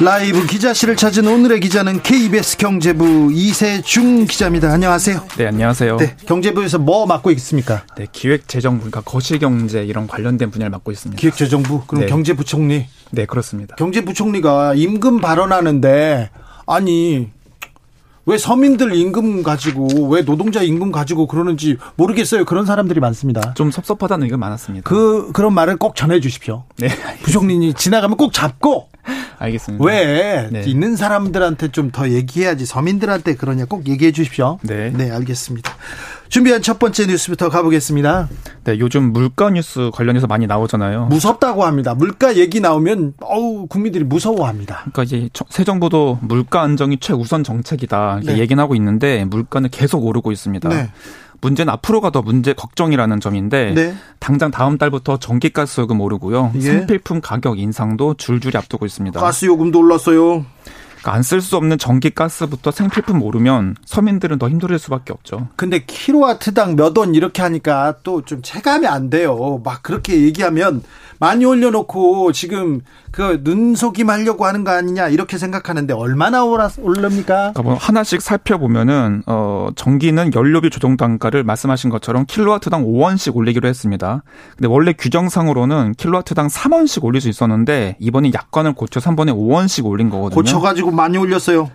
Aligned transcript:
라이브 0.00 0.44
기자실을 0.44 0.96
찾은 0.96 1.24
오늘의 1.28 1.60
기자는 1.60 2.02
KBS 2.02 2.56
경제부 2.56 3.30
이세중 3.32 4.24
기자입니다. 4.24 4.72
안녕하세요. 4.72 5.24
네, 5.38 5.46
안녕하세요. 5.46 5.98
네, 5.98 6.16
경제부에서 6.26 6.80
뭐 6.80 7.06
맡고 7.06 7.30
있습니까? 7.30 7.84
네, 7.96 8.08
기획재정부, 8.10 8.90
그러니까 8.90 9.02
거시경제 9.02 9.84
이런 9.84 10.08
관련된 10.08 10.50
분야를 10.50 10.70
맡고 10.70 10.90
있습니다. 10.90 11.20
기획재정부, 11.20 11.82
그럼 11.86 12.02
네. 12.02 12.06
경제부총리? 12.08 12.86
네, 13.12 13.26
그렇습니다. 13.26 13.76
경제부총리가 13.76 14.74
임금 14.74 15.20
발언하는데 15.20 16.30
아니 16.66 17.28
왜 18.26 18.36
서민들 18.36 18.96
임금 18.96 19.44
가지고 19.44 20.08
왜 20.08 20.24
노동자 20.24 20.62
임금 20.62 20.90
가지고 20.90 21.28
그러는지 21.28 21.76
모르겠어요. 21.94 22.44
그런 22.46 22.66
사람들이 22.66 22.98
많습니다. 22.98 23.54
좀 23.54 23.70
섭섭하다는 23.70 24.24
의견 24.24 24.40
많았습니다. 24.40 24.90
그 24.90 25.30
그런 25.32 25.54
말을 25.54 25.76
꼭 25.76 25.94
전해 25.94 26.18
주십시오. 26.18 26.64
네. 26.78 26.88
부총리님 27.22 27.74
지나가면 27.74 28.16
꼭 28.16 28.32
잡고 28.32 28.88
알겠습니다. 29.38 29.84
왜 29.84 30.48
네. 30.50 30.62
있는 30.66 30.96
사람들한테 30.96 31.68
좀 31.68 31.90
더 31.94 32.08
얘기해야지 32.08 32.66
서민들한테 32.66 33.34
그러냐 33.36 33.66
꼭 33.66 33.86
얘기해 33.86 34.10
주십시오. 34.12 34.58
네. 34.62 34.90
네, 34.90 35.10
알겠습니다. 35.10 35.70
준비한 36.28 36.62
첫 36.62 36.78
번째 36.80 37.06
뉴스부터 37.06 37.48
가보겠습니다. 37.50 38.28
네, 38.64 38.78
요즘 38.80 39.12
물가 39.12 39.50
뉴스 39.50 39.90
관련해서 39.92 40.26
많이 40.26 40.46
나오잖아요. 40.48 41.06
무섭다고 41.06 41.64
합니다. 41.64 41.94
물가 41.94 42.36
얘기 42.36 42.58
나오면 42.60 43.14
어우 43.20 43.66
국민들이 43.68 44.02
무서워합니다. 44.02 44.86
그러니까 44.90 45.02
이제 45.04 45.28
새 45.50 45.62
정부도 45.62 46.18
물가 46.22 46.62
안정이 46.62 46.98
최우선 46.98 47.44
정책이다 47.44 48.18
이렇게 48.22 48.34
네. 48.34 48.40
얘기는 48.40 48.60
하고 48.60 48.74
있는데 48.74 49.24
물가는 49.26 49.68
계속 49.70 50.04
오르고 50.04 50.32
있습니다. 50.32 50.68
네. 50.70 50.90
문제는 51.44 51.72
앞으로가 51.74 52.10
더 52.10 52.22
문제 52.22 52.54
걱정이라는 52.54 53.20
점인데 53.20 53.72
네. 53.74 53.94
당장 54.18 54.50
다음 54.50 54.78
달부터 54.78 55.18
전기가스 55.18 55.82
요금 55.82 56.00
오르고요. 56.00 56.52
예. 56.56 56.60
생필품 56.60 57.20
가격 57.20 57.58
인상도 57.58 58.14
줄줄이 58.14 58.56
앞두고 58.56 58.86
있습니다. 58.86 59.20
가스 59.20 59.44
요금도 59.44 59.78
올랐어요. 59.80 60.44
그러니까 61.00 61.12
안쓸 61.12 61.42
수 61.42 61.56
없는 61.56 61.76
전기가스부터 61.76 62.70
생필품 62.70 63.20
오르면 63.22 63.76
서민들은 63.84 64.38
더 64.38 64.48
힘들을 64.48 64.78
수밖에 64.78 65.12
없죠. 65.12 65.48
근데 65.56 65.84
킬로와트당 65.84 66.76
몇 66.76 66.96
원 66.96 67.14
이렇게 67.14 67.42
하니까 67.42 67.96
또 68.02 68.22
좀 68.22 68.40
체감이 68.42 68.86
안 68.86 69.10
돼요. 69.10 69.60
막 69.62 69.82
그렇게 69.82 70.22
얘기하면 70.22 70.82
많이 71.18 71.44
올려놓고 71.44 72.32
지금 72.32 72.80
그 73.14 73.40
눈속임 73.44 74.10
하려고 74.10 74.44
하는 74.44 74.64
거 74.64 74.72
아니냐 74.72 75.06
이렇게 75.08 75.38
생각하는데 75.38 75.94
얼마나 75.94 76.42
오릅니까? 76.42 77.52
그러니까 77.52 77.62
뭐 77.62 77.74
하나씩 77.74 78.20
살펴보면은 78.20 79.22
어 79.26 79.68
전기는 79.76 80.34
연료비 80.34 80.70
조정 80.70 80.96
단가를 80.96 81.44
말씀하신 81.44 81.90
것처럼 81.90 82.24
킬로와트당 82.26 82.84
5원씩 82.84 83.36
올리기로 83.36 83.68
했습니다. 83.68 84.24
근데 84.56 84.66
원래 84.66 84.92
규정상으로는 84.92 85.94
킬로와트당 85.96 86.48
3원씩 86.48 87.04
올릴 87.04 87.20
수 87.20 87.28
있었는데 87.28 87.98
이번에 88.00 88.32
약관을 88.34 88.72
고쳐 88.72 88.98
3번에 88.98 89.32
5원씩 89.32 89.84
올린 89.86 90.10
거거든요. 90.10 90.34
고쳐 90.34 90.58
가지고 90.58 90.90
많이 90.90 91.16
올렸어요. 91.16 91.70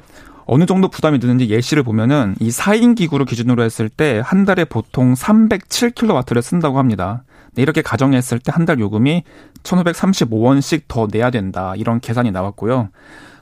어느 0.45 0.65
정도 0.65 0.89
부담이 0.89 1.19
드는지 1.19 1.47
예시를 1.49 1.83
보면은 1.83 2.35
이 2.39 2.49
4인 2.49 2.97
기구를 2.97 3.25
기준으로 3.25 3.63
했을 3.63 3.87
때 3.87 4.19
한 4.25 4.43
달에 4.43 4.65
보통 4.65 5.13
307킬로와트를 5.13 6.41
쓴다고 6.41 6.79
합니다. 6.79 7.23
네, 7.53 7.61
이렇게 7.61 7.81
가정했을 7.81 8.39
때 8.39 8.51
한 8.51 8.65
달 8.65 8.79
요금이 8.79 9.23
1,535원씩 9.63 10.83
더 10.87 11.07
내야 11.11 11.29
된다. 11.31 11.73
이런 11.75 11.99
계산이 11.99 12.31
나왔고요. 12.31 12.89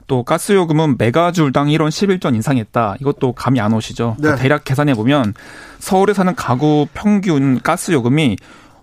또 0.06 0.22
가스 0.22 0.52
요금은 0.52 0.96
메가줄당 0.98 1.66
1원 1.68 1.88
11전 1.88 2.34
인상했다. 2.34 2.96
이것도 3.00 3.32
감이 3.32 3.60
안 3.60 3.74
오시죠? 3.74 4.16
네. 4.18 4.36
대략 4.36 4.64
계산해 4.64 4.94
보면 4.94 5.34
서울에 5.80 6.14
사는 6.14 6.34
가구 6.34 6.86
평균 6.94 7.60
가스 7.62 7.92
요금이 7.92 8.36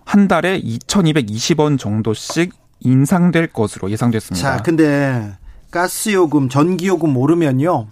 한 0.04 0.28
달에 0.28 0.60
2,220원 0.62 1.78
정도씩 1.78 2.52
인상될 2.80 3.48
것으로 3.48 3.90
예상됐습니다. 3.90 4.56
자, 4.58 4.62
근데 4.62 5.32
가스 5.72 6.12
요금, 6.12 6.48
전기 6.48 6.86
요금 6.86 7.16
오르면요. 7.16 7.88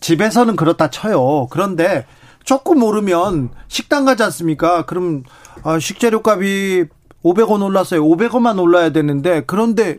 집에서는 0.00 0.54
그렇다 0.54 0.90
쳐요. 0.90 1.48
그런데 1.50 2.06
조금 2.44 2.82
오르면 2.82 3.50
식당 3.66 4.04
가지 4.04 4.22
않습니까? 4.22 4.86
그럼 4.86 5.24
아, 5.26 5.47
식재료 5.80 6.22
값이 6.24 6.86
500원 7.24 7.62
올랐어요. 7.64 8.02
500원만 8.04 8.60
올라야 8.62 8.90
되는데 8.90 9.42
그런데 9.46 9.98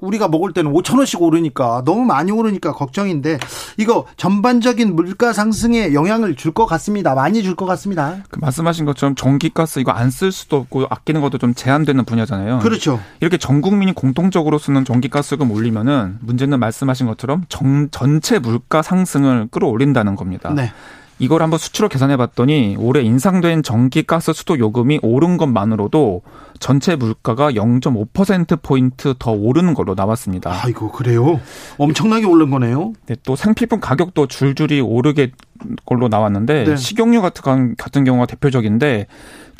우리가 0.00 0.28
먹을 0.28 0.54
때는 0.54 0.72
5천 0.72 0.96
원씩 0.96 1.20
오르니까 1.20 1.82
너무 1.84 2.04
많이 2.06 2.32
오르니까 2.32 2.72
걱정인데 2.72 3.38
이거 3.76 4.06
전반적인 4.16 4.96
물가 4.96 5.34
상승에 5.34 5.92
영향을 5.92 6.36
줄 6.36 6.54
것 6.54 6.64
같습니다. 6.64 7.14
많이 7.14 7.42
줄 7.42 7.54
것 7.54 7.66
같습니다. 7.66 8.16
그 8.30 8.38
말씀하신 8.40 8.86
것처럼 8.86 9.14
전기가스 9.14 9.78
이거 9.80 9.92
안 9.92 10.10
쓸 10.10 10.32
수도 10.32 10.56
없고 10.56 10.86
아끼는 10.88 11.20
것도 11.20 11.36
좀 11.36 11.52
제한되는 11.54 12.04
분야잖아요. 12.06 12.60
그렇죠. 12.60 12.98
이렇게 13.20 13.36
전 13.36 13.60
국민이 13.60 13.92
공통적으로 13.92 14.56
쓰는 14.58 14.86
전기가스금 14.86 15.50
올리면은 15.50 16.16
문제는 16.22 16.58
말씀하신 16.60 17.06
것처럼 17.06 17.44
정, 17.50 17.88
전체 17.90 18.38
물가 18.38 18.80
상승을 18.80 19.48
끌어올린다는 19.50 20.16
겁니다. 20.16 20.50
네. 20.54 20.72
이걸 21.20 21.42
한번 21.42 21.58
수치로 21.58 21.88
계산해 21.88 22.16
봤더니 22.16 22.76
올해 22.78 23.02
인상된 23.02 23.62
전기 23.62 24.02
가스 24.02 24.32
수도 24.32 24.58
요금이 24.58 25.00
오른 25.02 25.36
것만으로도 25.36 26.22
전체 26.58 26.96
물가가 26.96 27.52
0.5%포인트 27.52 29.14
더 29.18 29.30
오르는 29.30 29.74
걸로 29.74 29.94
나왔습니다. 29.94 30.50
아이고, 30.64 30.90
그래요? 30.90 31.40
엄청나게 31.78 32.26
오른 32.26 32.50
거네요? 32.50 32.94
네, 33.06 33.16
또 33.24 33.36
생필품 33.36 33.80
가격도 33.80 34.26
줄줄이 34.26 34.80
오르게 34.80 35.32
걸로 35.84 36.08
나왔는데 36.08 36.64
네. 36.64 36.76
식용유 36.76 37.20
같은, 37.20 37.76
같은 37.76 38.04
경우가 38.04 38.26
대표적인데 38.26 39.06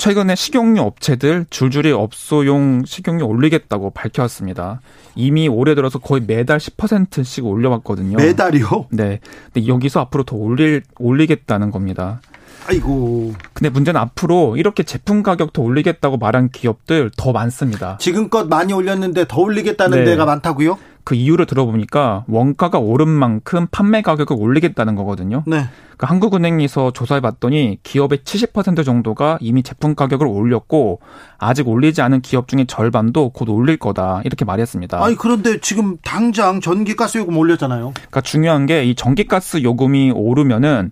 최근에 0.00 0.34
식용유 0.34 0.80
업체들 0.80 1.44
줄줄이 1.50 1.92
업소용 1.92 2.84
식용유 2.86 3.22
올리겠다고 3.22 3.90
밝혀왔습니다. 3.90 4.80
이미 5.14 5.46
올해 5.46 5.74
들어서 5.74 5.98
거의 5.98 6.22
매달 6.26 6.56
10%씩 6.56 7.44
올려왔거든요. 7.44 8.16
매달이요? 8.16 8.86
네. 8.92 9.20
근데 9.52 9.68
여기서 9.68 10.00
앞으로 10.00 10.24
더 10.24 10.36
올릴 10.36 10.82
올리겠다는 10.98 11.70
겁니다. 11.70 12.22
아이고. 12.66 13.34
근데 13.52 13.68
문제는 13.68 14.00
앞으로 14.00 14.56
이렇게 14.56 14.84
제품 14.84 15.22
가격 15.22 15.52
더 15.52 15.60
올리겠다고 15.60 16.16
말한 16.16 16.48
기업들 16.48 17.10
더 17.18 17.32
많습니다. 17.32 17.98
지금껏 18.00 18.48
많이 18.48 18.72
올렸는데 18.72 19.26
더 19.28 19.42
올리겠다는 19.42 19.98
네. 19.98 20.04
데가 20.04 20.24
많다고요? 20.24 20.78
그 21.04 21.14
이유를 21.14 21.46
들어보니까 21.46 22.24
원가가 22.28 22.78
오른 22.78 23.08
만큼 23.08 23.66
판매 23.70 24.02
가격을 24.02 24.36
올리겠다는 24.38 24.94
거거든요. 24.96 25.44
네. 25.46 25.64
그 25.96 26.06
한국은행에서 26.06 26.92
조사해 26.92 27.20
봤더니 27.20 27.78
기업의 27.82 28.20
70% 28.24 28.84
정도가 28.84 29.38
이미 29.40 29.62
제품 29.62 29.94
가격을 29.94 30.26
올렸고 30.26 31.00
아직 31.38 31.68
올리지 31.68 32.00
않은 32.00 32.22
기업 32.22 32.48
중에 32.48 32.64
절반도 32.66 33.30
곧 33.30 33.48
올릴 33.50 33.76
거다 33.76 34.22
이렇게 34.24 34.44
말했습니다. 34.46 35.04
아니 35.04 35.14
그런데 35.14 35.60
지금 35.60 35.98
당장 36.02 36.60
전기가스 36.60 37.18
요금 37.18 37.36
올렸잖아요. 37.36 37.92
그러니까 37.94 38.20
중요한 38.22 38.66
게 38.66 38.80
이 38.90 38.94
전기가스 38.94 39.62
요금이 39.62 40.12
오르면은 40.12 40.90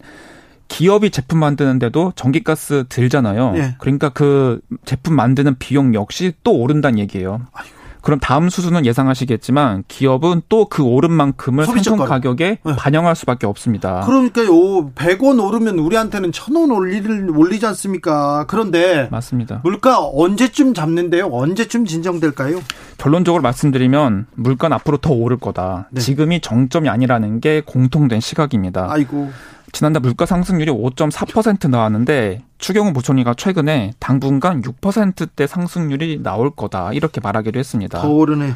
기업이 0.69 1.11
제품 1.11 1.39
만드는데도 1.39 2.13
전기가스 2.15 2.85
들잖아요. 2.89 3.53
네. 3.53 3.75
그러니까 3.79 4.11
그 4.11 4.61
제품 4.85 5.15
만드는 5.17 5.57
비용 5.59 5.95
역시 5.95 6.33
또 6.45 6.53
오른다는 6.53 6.99
얘기예요. 6.99 7.41
아이고. 7.53 7.78
그럼 8.01 8.21
다음 8.21 8.49
수준은 8.49 8.87
예상하시겠지만 8.87 9.85
기업은 9.89 10.43
또 10.49 10.69
그 10.69 10.83
오른 10.83 11.11
만큼을 11.13 11.65
상품 11.65 11.99
가격에 12.05 12.59
네. 12.63 12.77
반영할 12.77 13.17
수밖에 13.17 13.47
없습니다. 13.47 14.01
그러니까요. 14.07 14.91
100원 14.95 15.43
오르면 15.43 15.79
우리한테는 15.79 16.31
1000원 16.31 16.75
올리를 16.75 17.31
올리지 17.31 17.65
않습니까? 17.67 18.45
그런데 18.49 19.09
맞습니다. 19.11 19.61
물가 19.65 19.99
언제쯤 20.01 20.75
잡는데요? 20.75 21.27
언제쯤 21.33 21.87
진정될까요? 21.87 22.61
결론적으로 22.99 23.43
말씀드리면 23.43 24.27
물가는 24.35 24.75
앞으로 24.75 24.99
더 24.99 25.13
오를 25.13 25.39
거다. 25.39 25.89
네. 25.91 26.01
지금이 26.01 26.41
정점이 26.41 26.89
아니라는 26.89 27.41
게 27.41 27.63
공통된 27.65 28.21
시각입니다. 28.21 28.89
아이고. 28.91 29.31
지난달 29.73 30.01
물가 30.01 30.27
상승률이 30.27 30.71
5.4% 30.71 31.69
나왔는데 31.69 32.43
추경호 32.59 32.93
부총리가 32.93 33.35
최근에 33.35 33.93
당분간 33.99 34.63
6%대 34.63 35.47
상승률이 35.47 36.23
나올 36.23 36.51
거다 36.51 36.93
이렇게 36.93 37.21
말하기도 37.21 37.59
했습니다. 37.59 38.01
더 38.01 38.09
오르네. 38.09 38.55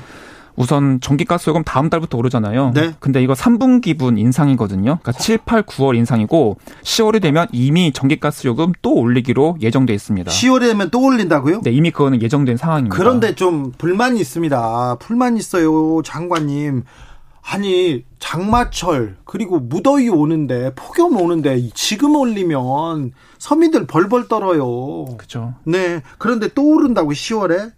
우선 0.54 1.00
전기가스 1.00 1.48
요금 1.50 1.64
다음 1.64 1.88
달부터 1.88 2.18
오르잖아요. 2.18 2.72
네. 2.74 2.92
근데 3.00 3.22
이거 3.22 3.32
3분기분 3.32 4.18
인상이거든요. 4.18 4.98
그러니까 5.02 5.12
7, 5.12 5.38
8, 5.46 5.62
9월 5.62 5.96
인상이고 5.96 6.58
10월이 6.82 7.22
되면 7.22 7.46
이미 7.52 7.92
전기가스 7.92 8.46
요금 8.46 8.72
또 8.82 8.94
올리기로 8.94 9.56
예정돼 9.60 9.94
있습니다. 9.94 10.30
10월이 10.30 10.60
되면 10.60 10.90
또 10.90 11.02
올린다고요? 11.02 11.62
네, 11.62 11.70
이미 11.70 11.90
그거는 11.90 12.20
예정된 12.20 12.56
상황입니다. 12.56 12.94
그런데 12.94 13.34
좀 13.34 13.72
불만이 13.78 14.20
있습니다. 14.20 14.96
불만 15.00 15.36
있어요, 15.36 16.02
장관님. 16.02 16.84
아니 17.44 18.04
장마철 18.18 19.16
그리고 19.24 19.58
무더위 19.58 20.08
오는데 20.08 20.72
폭염 20.74 21.16
오는데 21.16 21.70
지금 21.74 22.14
올리면 22.14 23.12
서민들 23.38 23.86
벌벌 23.86 24.28
떨어요. 24.28 25.04
그렇죠. 25.16 25.54
네. 25.64 26.02
그런데 26.18 26.48
또 26.54 26.64
오른다고 26.64 27.10
10월에 27.10 27.72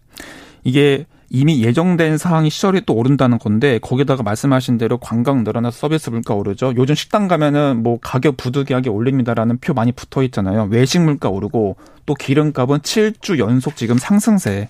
이게 0.63 1.07
이미 1.31 1.65
예정된 1.65 2.17
사항이 2.19 2.49
시설이 2.51 2.83
또 2.87 2.95
오른다는 2.95 3.39
건데 3.39 3.81
거기다가 3.81 4.23
말씀하신 4.23 4.79
대로 4.79 4.99
관광 4.99 5.43
늘어나서 5.43 5.77
서비스 5.77 6.11
물가 6.11 6.35
오르죠. 6.35 6.75
요즘 6.77 6.95
식당 6.95 7.27
가면은 7.27 7.83
뭐 7.83 7.99
가격 8.01 8.37
부득이하게 8.37 8.91
올립니다라는 8.91 9.59
표 9.59 9.75
많이 9.75 9.91
붙어 9.91 10.23
있잖아요. 10.23 10.69
외식 10.71 11.01
물가 11.01 11.31
오르고 11.31 11.77
또 12.07 12.15
기름값은 12.15 12.81
7주 12.81 13.39
연속 13.39 13.75
지금 13.75 13.99
상승세를 13.99 14.69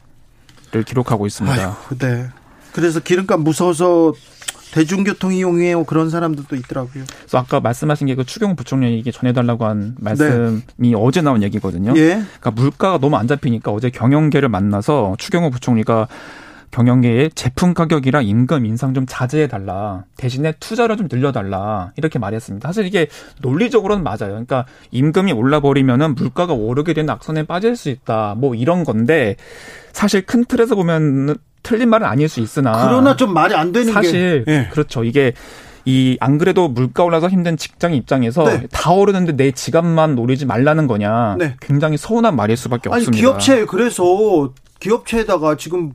기록하고 0.86 1.26
있습니다. 1.26 1.62
아유, 1.62 1.98
네. 1.98 2.28
그래서 2.72 3.00
기름값 3.00 3.40
무서워서 3.40 4.14
대중교통 4.74 5.32
이용해요 5.32 5.84
그런 5.84 6.10
사람들도 6.10 6.56
있더라고요. 6.56 7.04
그래서 7.20 7.38
아까 7.38 7.60
말씀하신 7.60 8.08
게 8.08 8.14
그 8.14 8.24
추경 8.24 8.54
부총리에게 8.56 9.10
전해달라고 9.10 9.64
한 9.64 9.94
말씀이 9.98 10.62
네. 10.76 10.94
어제 10.96 11.20
나온 11.20 11.42
얘기거든요. 11.42 11.94
예. 11.96 12.22
그러니까 12.40 12.50
물가가 12.52 12.98
너무 12.98 13.16
안 13.16 13.26
잡히니까 13.26 13.72
어제 13.72 13.90
경영계를 13.90 14.48
만나서 14.48 15.16
추경호 15.18 15.50
부총리가 15.50 16.06
경영계의 16.70 17.30
제품 17.36 17.72
가격이랑 17.74 18.24
임금 18.24 18.66
인상 18.66 18.94
좀 18.94 19.04
자제해 19.08 19.46
달라. 19.46 20.04
대신에 20.16 20.52
투자를 20.58 20.96
좀 20.96 21.06
늘려달라. 21.10 21.92
이렇게 21.96 22.18
말했습니다. 22.18 22.66
사실 22.68 22.86
이게 22.86 23.06
논리적으로는 23.42 24.02
맞아요. 24.02 24.30
그러니까 24.30 24.66
임금이 24.90 25.32
올라버리면은 25.32 26.16
물가가 26.16 26.52
오르게 26.52 26.92
되는 26.94 27.10
악선에 27.10 27.44
빠질 27.44 27.76
수 27.76 27.90
있다. 27.90 28.34
뭐 28.36 28.56
이런 28.56 28.82
건데 28.82 29.36
사실 29.92 30.22
큰 30.26 30.44
틀에서 30.44 30.74
보면 30.74 31.36
틀린 31.64 31.90
말은 31.90 32.06
아닐 32.06 32.28
수 32.28 32.38
있으나 32.38 32.86
그러나 32.86 33.16
좀 33.16 33.34
말이 33.34 33.54
안 33.56 33.72
되는 33.72 33.92
사실 33.92 34.44
게 34.44 34.52
네. 34.52 34.68
그렇죠. 34.70 35.02
이게 35.02 35.32
이안 35.84 36.38
그래도 36.38 36.68
물가 36.68 37.02
올라서 37.02 37.28
힘든 37.28 37.56
직장 37.56 37.94
입장에서 37.94 38.44
네. 38.44 38.66
다 38.70 38.92
오르는데 38.92 39.36
내 39.36 39.50
지갑만 39.50 40.14
노리지 40.14 40.46
말라는 40.46 40.86
거냐. 40.86 41.36
네. 41.38 41.56
굉장히 41.60 41.96
서운한 41.96 42.36
말일 42.36 42.56
수밖에 42.56 42.88
아니, 42.90 43.00
없습니다. 43.00 43.20
기업체 43.20 43.66
그래서 43.66 44.52
기업체에다가 44.80 45.56
지금 45.56 45.94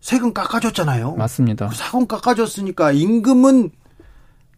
세금 0.00 0.32
깎아줬잖아요. 0.32 1.14
맞습니다. 1.14 1.68
그 1.68 1.74
세금 1.76 2.06
깎아줬으니까 2.06 2.92
임금은 2.92 3.70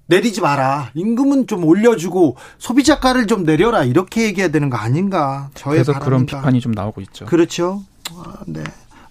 내리지 0.07 0.41
마라. 0.41 0.91
임금은 0.95 1.47
좀 1.47 1.65
올려주고 1.65 2.37
소비자가를 2.59 3.27
좀 3.27 3.45
내려라. 3.45 3.85
이렇게 3.85 4.25
얘기해야 4.25 4.51
되는 4.51 4.69
거 4.69 4.77
아닌가? 4.77 5.51
저의 5.55 5.77
그래서 5.77 5.93
바람입니다. 5.93 6.05
그런 6.05 6.27
비판이 6.27 6.61
좀 6.61 6.73
나오고 6.73 7.01
있죠. 7.03 7.25
그렇죠. 7.27 7.83
아, 8.17 8.35
네. 8.47 8.63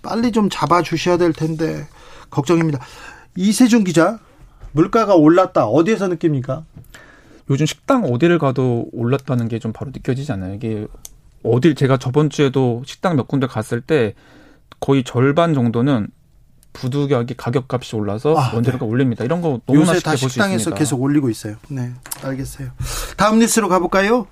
빨리 0.02 0.32
좀 0.32 0.50
잡아 0.50 0.82
주셔야 0.82 1.18
될 1.18 1.34
텐데 1.34 1.88
걱정입니다. 2.30 2.80
이세준 3.36 3.84
기자, 3.84 4.20
물가가 4.72 5.16
올랐다. 5.16 5.66
어디에서 5.68 6.08
느낍니까? 6.08 6.64
요즘 7.50 7.66
식당 7.66 8.06
어디를 8.06 8.40
가도 8.40 8.88
올랐다는 8.94 9.48
게 9.48 9.60
좀 9.60 9.74
바로 9.74 9.92
느껴지지 9.94 10.32
않아요? 10.34 10.54
이게 10.56 10.88
어딜 11.44 11.76
제가 11.76 11.98
저번 11.98 12.30
주에도 12.30 12.84
식당 12.86 13.16
몇 13.16 13.28
군데 13.28 13.48
갔을 13.48 13.82
때 13.82 14.14
거의 14.80 15.04
절반 15.04 15.54
정도는 15.54 16.08
부득이하게 16.74 17.36
가격값이 17.38 17.96
올라서 17.98 18.36
아, 18.38 18.54
원재료가 18.54 18.86
네. 18.86 18.90
올립니다. 18.92 19.26
이런 19.26 19.42
거 19.42 19.60
너무나 19.66 19.94
쉽게 19.94 20.10
볼수 20.12 20.26
있습니다. 20.28 20.30
식당에서 20.30 20.74
계속 20.74 21.02
올리고 21.02 21.30
있어요. 21.30 21.56
네, 21.70 21.92
알겠어요. 22.24 22.70
다음 23.18 23.40
뉴스로 23.40 23.68
가볼까요? 23.68 24.28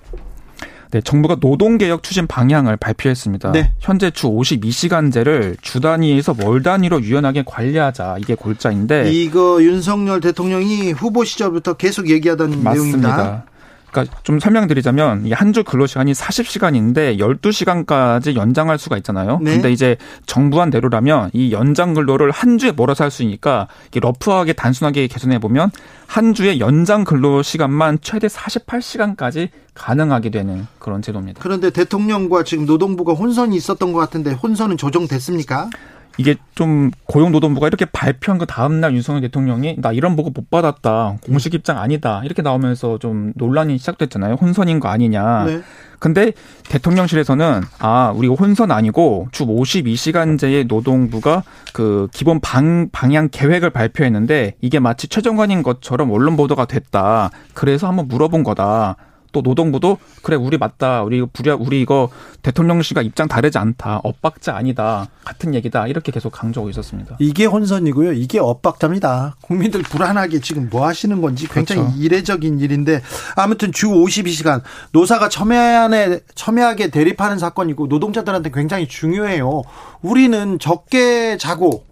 네, 0.90 1.00
정부가 1.00 1.36
노동개혁 1.40 2.02
추진 2.02 2.26
방향을 2.26 2.76
발표했습니다. 2.76 3.52
네. 3.52 3.72
현재 3.78 4.10
주 4.10 4.28
52시간제를 4.28 5.56
주 5.62 5.80
단위에서 5.80 6.34
월 6.42 6.62
단위로 6.62 7.02
유연하게 7.02 7.44
관리하자 7.46 8.16
이게 8.18 8.34
골자인데 8.34 9.10
이거 9.12 9.62
윤석열 9.62 10.20
대통령이 10.20 10.92
후보 10.92 11.24
시절부터 11.24 11.74
계속 11.74 12.08
얘기하던 12.10 12.62
맞습니다. 12.62 12.72
내용입니다. 12.72 13.44
그러니까 13.90 14.16
좀 14.22 14.38
설명드리자면 14.38 15.30
한주 15.32 15.64
근로 15.64 15.86
시간이 15.86 16.12
40시간인데 16.12 17.18
12시간까지 17.18 18.34
연장할 18.36 18.78
수가 18.78 18.96
있잖아요. 18.98 19.38
네. 19.42 19.52
근데 19.52 19.72
이제 19.72 19.96
정부한 20.26 20.70
대로라면 20.70 21.30
이 21.32 21.52
연장 21.52 21.94
근로를 21.94 22.30
한 22.30 22.58
주에 22.58 22.70
몰아서 22.72 23.04
할 23.04 23.10
수 23.10 23.22
있으니까 23.22 23.66
러프하게 23.92 24.52
단순하게 24.52 25.08
개선해 25.08 25.38
보면 25.40 25.70
한 26.06 26.32
주에 26.34 26.58
연장 26.60 27.04
근로 27.04 27.42
시간만 27.42 27.98
최대 28.02 28.28
48시간까지 28.28 29.48
가능하게 29.74 30.30
되는 30.30 30.66
그런 30.78 31.02
제도입니다. 31.02 31.40
그런데 31.42 31.70
대통령과 31.70 32.44
지금 32.44 32.66
노동부가 32.66 33.12
혼선이 33.12 33.56
있었던 33.56 33.92
것 33.92 33.98
같은데 33.98 34.32
혼선은 34.32 34.76
조정됐습니까? 34.76 35.70
이게 36.16 36.36
좀 36.54 36.90
고용노동부가 37.06 37.66
이렇게 37.66 37.84
발표한 37.84 38.38
그 38.38 38.46
다음날 38.46 38.94
윤석열 38.94 39.22
대통령이 39.22 39.76
나 39.78 39.92
이런 39.92 40.16
보고 40.16 40.30
못 40.30 40.50
받았다 40.50 41.18
공식 41.22 41.54
입장 41.54 41.78
아니다 41.78 42.20
이렇게 42.24 42.42
나오면서 42.42 42.98
좀 42.98 43.32
논란이 43.36 43.78
시작됐잖아요. 43.78 44.34
혼선인 44.34 44.80
거 44.80 44.88
아니냐. 44.88 45.44
네. 45.46 45.62
근데 45.98 46.32
대통령실에서는 46.68 47.62
아 47.78 48.12
우리가 48.16 48.34
혼선 48.34 48.70
아니고 48.70 49.28
주 49.32 49.46
52시간제의 49.46 50.66
노동부가 50.66 51.42
그 51.72 52.08
기본 52.12 52.40
방, 52.40 52.88
방향 52.90 53.28
계획을 53.30 53.70
발표했는데 53.70 54.54
이게 54.60 54.78
마치 54.78 55.08
최종관인 55.08 55.62
것처럼 55.62 56.10
언론 56.10 56.36
보도가 56.36 56.64
됐다. 56.64 57.30
그래서 57.54 57.86
한번 57.86 58.08
물어본 58.08 58.44
거다 58.44 58.96
또 59.32 59.42
노동부도 59.42 59.98
그래 60.22 60.36
우리 60.36 60.58
맞다 60.58 61.02
우리 61.02 61.24
부랴 61.24 61.56
우리 61.56 61.80
이거 61.80 62.08
대통령실과 62.42 63.02
입장 63.02 63.28
다르지 63.28 63.58
않다 63.58 64.00
엇박자 64.02 64.56
아니다 64.56 65.08
같은 65.24 65.54
얘기다 65.54 65.86
이렇게 65.86 66.12
계속 66.12 66.30
강조하고 66.30 66.70
있었습니다. 66.70 67.16
이게 67.20 67.44
혼선이고요. 67.44 68.12
이게 68.12 68.38
엇박자입니다. 68.38 69.36
국민들 69.42 69.82
불안하게 69.82 70.40
지금 70.40 70.68
뭐 70.70 70.86
하시는 70.86 71.20
건지 71.20 71.46
굉장히 71.48 71.82
그렇죠. 71.82 71.98
이례적인 71.98 72.60
일인데 72.60 73.02
아무튼 73.36 73.72
주 73.72 73.88
52시간 73.88 74.62
노사가 74.92 75.28
첨예하게 75.28 76.20
첨예하게 76.34 76.88
대립하는 76.90 77.38
사건이고 77.38 77.86
노동자들한테 77.86 78.50
굉장히 78.52 78.88
중요해요. 78.88 79.62
우리는 80.02 80.58
적게 80.58 81.36
자고 81.36 81.84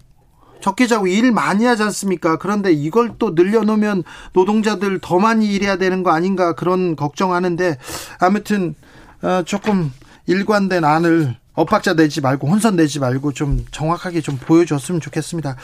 적게 0.61 0.87
자고 0.87 1.07
일 1.07 1.31
많이 1.31 1.65
하지 1.65 1.83
않습니까? 1.83 2.37
그런데 2.37 2.71
이걸 2.71 3.13
또 3.17 3.31
늘려놓으면 3.31 4.03
노동자들 4.33 4.99
더 5.01 5.19
많이 5.19 5.47
일해야 5.53 5.77
되는 5.77 6.03
거 6.03 6.11
아닌가 6.11 6.53
그런 6.53 6.95
걱정하는데 6.95 7.77
아무튼 8.19 8.75
어, 9.21 9.43
조금 9.45 9.91
일관된 10.27 10.83
안을 10.85 11.35
엇박자 11.53 11.95
내지 11.95 12.21
말고 12.21 12.47
혼선 12.47 12.75
내지 12.75 12.99
말고 12.99 13.33
좀 13.33 13.65
정확하게 13.71 14.21
좀 14.21 14.37
보여줬으면 14.37 15.01
좋겠습니다. 15.01 15.57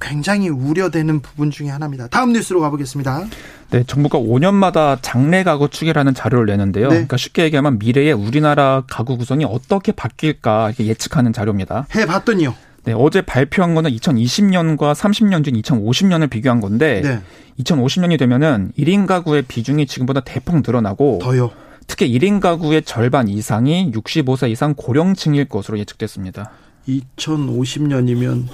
굉장히 0.00 0.48
우려되는 0.48 1.20
부분 1.20 1.50
중에 1.50 1.68
하나입니다. 1.68 2.08
다음 2.08 2.32
뉴스로 2.32 2.60
가보겠습니다. 2.60 3.26
네, 3.70 3.84
정부가 3.86 4.18
5년마다 4.18 4.98
장래 5.02 5.44
가구 5.44 5.68
추계라는 5.68 6.14
자료를 6.14 6.46
내는데요. 6.46 6.88
네. 6.88 6.94
그러니까 6.94 7.16
쉽게 7.16 7.44
얘기하면 7.44 7.78
미래의 7.78 8.12
우리나라 8.14 8.82
가구 8.88 9.16
구성이 9.16 9.44
어떻게 9.44 9.92
바뀔까 9.92 10.72
예측하는 10.80 11.32
자료입니다. 11.32 11.86
해봤더니요. 11.94 12.54
네, 12.90 12.94
어제 12.98 13.22
발표한 13.22 13.76
거는 13.76 13.92
2020년과 13.92 14.94
30년 14.94 15.44
전 15.44 15.54
2050년을 15.54 16.28
비교한 16.28 16.60
건데 16.60 17.00
네. 17.04 17.20
2050년이 17.62 18.18
되면은 18.18 18.72
1인 18.76 19.06
가구의 19.06 19.42
비중이 19.42 19.86
지금보다 19.86 20.20
대폭 20.20 20.62
늘어나고 20.66 21.20
더요. 21.22 21.52
특히 21.86 22.10
1인 22.10 22.40
가구의 22.40 22.82
절반 22.82 23.28
이상이 23.28 23.92
65세 23.92 24.50
이상 24.50 24.74
고령층일 24.74 25.44
것으로 25.44 25.78
예측됐습니다. 25.78 26.50
2050년이면 26.88 28.48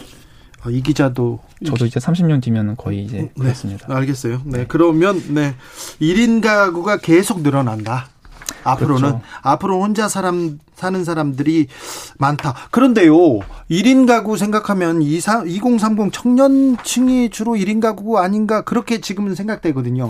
어, 0.67 0.71
이 0.71 0.83
기자도 0.83 1.41
저도 1.65 1.87
이제 1.87 1.99
30년 1.99 2.43
뒤면 2.43 2.77
거의 2.77 3.05
이제 3.05 3.19
네, 3.19 3.31
그렇습니다. 3.39 3.87
알겠어요. 3.89 4.43
네. 4.45 4.59
네. 4.59 4.65
그러면 4.69 5.23
네. 5.33 5.55
1인 6.03 6.43
가구가 6.43 6.99
계속 6.99 7.41
늘어난다. 7.41 8.11
앞으로는 8.65 9.01
그렇죠. 9.01 9.21
앞으로 9.43 9.83
혼자 9.83 10.09
사람 10.09 10.59
사는 10.75 11.05
사람들이 11.05 11.69
많다. 12.19 12.55
그런데요. 12.71 13.17
1인 13.71 14.07
가구 14.07 14.37
생각하면 14.37 15.03
2030 15.03 16.13
청년층이 16.13 17.31
주로 17.31 17.53
1인 17.53 17.81
가구 17.81 18.19
아닌가 18.19 18.63
그렇게 18.63 19.01
지금은 19.01 19.35
생각되거든요. 19.35 20.09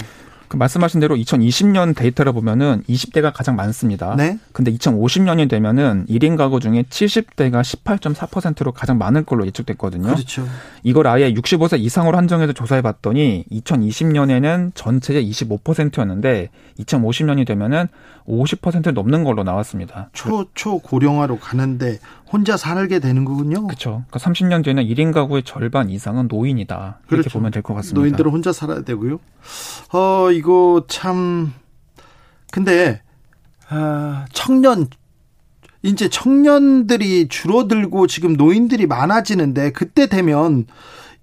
그 0.48 0.56
말씀하신 0.56 1.00
대로 1.00 1.16
2020년 1.16 1.96
데이터를 1.96 2.32
보면은 2.32 2.82
20대가 2.88 3.32
가장 3.32 3.56
많습니다. 3.56 4.14
네. 4.16 4.38
근데 4.52 4.72
2050년이 4.72 5.48
되면은 5.48 6.06
1인 6.08 6.36
가구 6.36 6.60
중에 6.60 6.82
70대가 6.82 7.62
18.4%로 7.62 8.72
가장 8.72 8.98
많을 8.98 9.24
걸로 9.24 9.46
예측됐거든요. 9.46 10.14
그렇죠. 10.14 10.46
이걸 10.82 11.06
아예 11.06 11.32
65세 11.32 11.80
이상으로 11.80 12.16
한정해서 12.16 12.52
조사해 12.52 12.82
봤더니 12.82 13.44
2020년에는 13.50 14.72
전체의 14.74 15.28
25%였는데 15.30 16.50
2050년이 16.78 17.46
되면은 17.46 17.88
50%를 18.28 18.94
넘는 18.94 19.24
걸로 19.24 19.44
나왔습니다. 19.44 20.10
초, 20.12 20.46
초 20.54 20.78
고령화로 20.78 21.38
가는데 21.38 21.98
혼자 22.32 22.56
살게 22.56 22.98
되는 22.98 23.24
거군요. 23.24 23.66
그렇죠. 23.66 24.04
그러니까 24.08 24.18
30년 24.18 24.64
뒤에는 24.64 24.84
1인 24.84 25.12
가구의 25.12 25.44
절반 25.44 25.90
이상은 25.90 26.26
노인이다. 26.28 26.98
이렇게 27.02 27.08
그렇죠. 27.22 27.30
보면 27.38 27.52
될 27.52 27.62
것 27.62 27.74
같습니다. 27.74 28.00
노인들은 28.00 28.30
혼자 28.32 28.52
살아야 28.52 28.82
되고요. 28.82 29.20
어, 29.92 30.30
이거 30.32 30.84
참 30.88 31.52
근데 32.50 33.02
아, 33.68 34.24
청년 34.32 34.88
이제 35.82 36.08
청년들이 36.08 37.28
줄어들고 37.28 38.06
지금 38.08 38.34
노인들이 38.34 38.86
많아지는데 38.86 39.70
그때 39.72 40.06
되면 40.08 40.66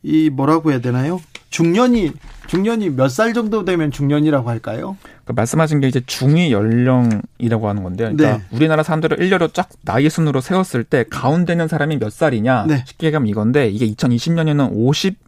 이 0.03 0.29
뭐라고 0.29 0.71
해야 0.71 0.79
되나요? 0.79 1.19
중년이 1.53 2.11
중년이 2.47 2.89
몇 2.89 3.09
살 3.09 3.33
정도 3.33 3.63
되면 3.63 3.91
중년이라고 3.91 4.49
할까요? 4.49 4.97
그러니까 5.03 5.33
말씀하신 5.33 5.81
게 5.81 5.87
이제 5.87 6.01
중위 6.07 6.51
연령이라고 6.51 7.69
하는 7.69 7.83
건데요. 7.83 8.11
그러니까 8.15 8.37
네. 8.39 8.43
우리나라 8.51 8.81
사람들을 8.81 9.19
일렬로 9.21 9.49
쫙 9.49 9.69
나이 9.83 10.09
순으로 10.09 10.41
세웠을 10.41 10.83
때 10.83 11.05
가운데 11.07 11.53
있는 11.53 11.67
사람이 11.67 11.97
몇 11.99 12.11
살이냐 12.11 12.65
네. 12.67 12.83
쉽게 12.87 13.07
얘기하면 13.07 13.29
이건데 13.29 13.69
이게 13.69 13.85
2020년에는 13.93 14.73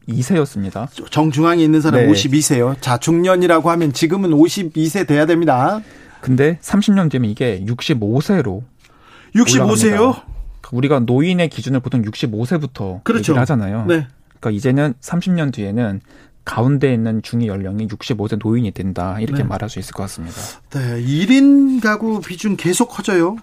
52세였습니다. 0.07 0.87
정중앙에 1.11 1.63
있는 1.63 1.79
사람 1.79 2.01
네. 2.01 2.11
52세요. 2.11 2.75
자, 2.81 2.97
중년이라고 2.97 3.69
하면 3.69 3.93
지금은 3.93 4.31
52세 4.31 5.05
돼야 5.07 5.27
됩니다. 5.27 5.79
근데 6.21 6.57
30년 6.63 7.11
뒤면 7.11 7.29
이게 7.29 7.63
65세로 7.67 8.63
65세요? 9.35 10.21
우리가 10.71 11.01
노인의 11.01 11.49
기준을 11.49 11.81
보통 11.81 12.01
65세부터 12.01 13.03
그렇죠. 13.03 13.19
얘기를 13.33 13.39
하잖아요. 13.41 13.85
네. 13.87 14.07
그러니까 14.39 14.51
이제는 14.51 14.93
30년 15.01 15.53
뒤에는 15.53 16.01
가운데 16.45 16.93
있는 16.93 17.21
중위 17.23 17.47
연령이 17.47 17.87
65세 17.87 18.39
노인이 18.39 18.69
된다 18.71 19.19
이렇게 19.19 19.41
네. 19.41 19.49
말할 19.49 19.69
수 19.69 19.79
있을 19.79 19.93
것 19.93 20.03
같습니다. 20.03 20.35
네, 20.69 21.01
1인 21.01 21.81
가구 21.81 22.21
비중 22.21 22.55
계속 22.55 22.89
커져요. 22.89 23.37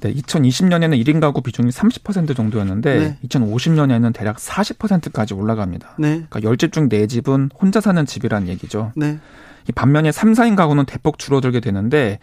네, 0.00 0.12
2020년에는 0.12 1.02
1인 1.02 1.20
가구 1.20 1.40
비중이 1.40 1.70
30% 1.70 2.36
정도였는데 2.36 2.98
네. 2.98 3.18
2050년에는 3.28 4.12
대략 4.12 4.36
40%까지 4.36 5.32
올라갑니다. 5.32 5.94
네. 5.98 6.24
그러니까 6.28 6.40
10집 6.40 6.72
중 6.72 6.88
4집은 6.88 7.50
혼자 7.58 7.80
사는 7.80 8.04
집이란 8.04 8.48
얘기죠. 8.48 8.92
네. 8.96 9.18
이 9.66 9.72
반면에 9.72 10.12
3, 10.12 10.32
4인 10.32 10.56
가구는 10.56 10.84
대폭 10.84 11.18
줄어들게 11.18 11.60
되는데 11.60 12.18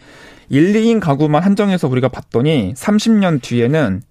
1, 0.48 0.74
2인 0.74 1.00
가구만 1.00 1.42
한정해서 1.42 1.88
우리가 1.88 2.08
봤더니 2.08 2.74
30년 2.76 3.42
뒤에는 3.42 4.02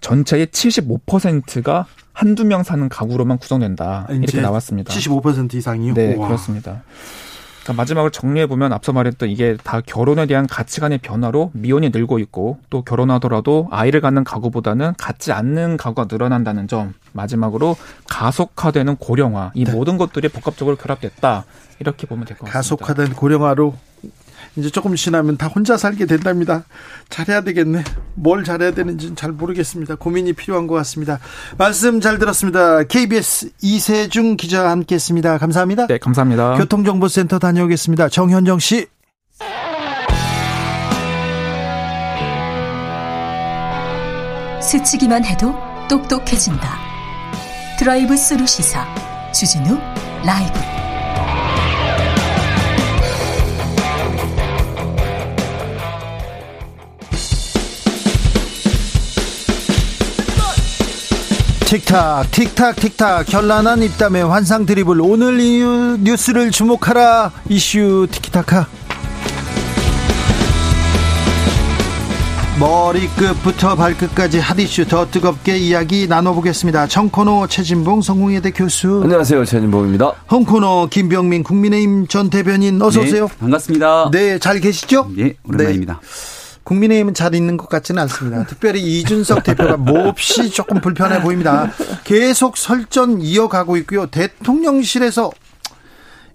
전체의 0.00 0.46
75%가 0.48 1.86
한두 2.12 2.44
명 2.44 2.62
사는 2.62 2.88
가구로만 2.88 3.38
구성된다. 3.38 4.06
이제 4.10 4.18
이렇게 4.18 4.40
나왔습니다. 4.40 4.92
75% 4.92 5.54
이상이요? 5.54 5.94
네, 5.94 6.14
우와. 6.14 6.28
그렇습니다. 6.28 6.82
그러니까 7.62 7.82
마지막으로 7.82 8.10
정리해 8.10 8.46
보면 8.46 8.72
앞서 8.72 8.92
말했던 8.92 9.28
이게 9.28 9.56
다 9.62 9.82
결혼에 9.84 10.24
대한 10.26 10.46
가치관의 10.46 10.98
변화로 10.98 11.50
미혼이 11.52 11.90
늘고 11.90 12.18
있고 12.20 12.58
또 12.70 12.82
결혼하더라도 12.82 13.68
아이를 13.70 14.00
갖는 14.00 14.24
가구보다는 14.24 14.94
갖지 14.96 15.32
않는 15.32 15.76
가구가 15.76 16.06
늘어난다는 16.10 16.66
점 16.66 16.94
마지막으로 17.12 17.76
가속화되는 18.08 18.96
고령화 18.96 19.52
이 19.54 19.64
네. 19.64 19.72
모든 19.72 19.98
것들이 19.98 20.28
복합적으로 20.28 20.76
결합됐다 20.76 21.44
이렇게 21.78 22.06
보면 22.06 22.24
될 22.24 22.38
것 22.38 22.46
같습니다. 22.50 22.58
가속화된 22.86 23.14
고령화로 23.14 23.74
이제 24.58 24.70
조금 24.70 24.94
지나면 24.94 25.36
다 25.36 25.46
혼자 25.46 25.76
살게 25.76 26.06
된답니다. 26.06 26.64
잘해야 27.08 27.42
되겠네. 27.42 27.84
뭘 28.14 28.44
잘해야 28.44 28.72
되는지는 28.72 29.16
잘 29.16 29.32
모르겠습니다. 29.32 29.94
고민이 29.94 30.32
필요한 30.32 30.66
것 30.66 30.74
같습니다. 30.76 31.18
말씀 31.56 32.00
잘 32.00 32.18
들었습니다. 32.18 32.82
KBS 32.82 33.50
이세중 33.62 34.36
기자와 34.36 34.70
함께했습니다. 34.70 35.38
감사합니다. 35.38 35.86
네, 35.86 35.98
감사합니다. 35.98 36.54
교통정보센터 36.56 37.38
다녀오겠습니다. 37.38 38.08
정현정 38.08 38.58
씨. 38.58 38.86
스치기만 44.60 45.24
해도 45.24 45.54
똑똑해진다. 45.88 46.78
드라이브 47.78 48.16
스루 48.16 48.46
시사 48.46 48.84
주진우 49.32 49.78
라이브. 50.24 50.77
틱탁 61.68 62.30
틱탁 62.30 62.76
틱탁 62.76 63.30
현란한 63.30 63.82
입담의 63.82 64.24
환상 64.24 64.64
드리블 64.64 65.02
오늘 65.02 65.38
이 65.38 65.60
뉴스를 66.00 66.50
주목하라 66.50 67.30
이슈 67.50 68.06
티키타카 68.10 68.66
머리끝부터 72.58 73.76
발끝까지 73.76 74.38
핫이슈 74.38 74.88
더 74.88 75.10
뜨겁게 75.10 75.58
이야기 75.58 76.06
나눠보겠습니다. 76.08 76.86
청코노 76.86 77.48
최진봉 77.48 78.00
성공회대 78.00 78.52
교수 78.52 79.02
안녕하세요. 79.04 79.44
최진봉입니다. 79.44 80.12
홍코노 80.30 80.88
김병민 80.90 81.42
국민의힘 81.42 82.06
전 82.06 82.30
대변인 82.30 82.80
어서 82.80 83.02
오세요. 83.02 83.28
네, 83.28 83.34
반갑습니다. 83.40 84.10
네, 84.10 84.38
잘 84.38 84.58
계시죠? 84.60 85.10
예, 85.18 85.34
오랜만입니다. 85.46 86.00
국민의힘은 86.68 87.14
잘 87.14 87.34
있는 87.34 87.56
것 87.56 87.70
같지는 87.70 88.02
않습니다. 88.02 88.44
특별히 88.44 88.82
이준석 88.82 89.42
대표가 89.42 89.78
몹시 89.78 90.50
조금 90.50 90.82
불편해 90.82 91.22
보입니다. 91.22 91.70
계속 92.04 92.58
설전 92.58 93.22
이어가고 93.22 93.78
있고요. 93.78 94.04
대통령실에서 94.06 95.30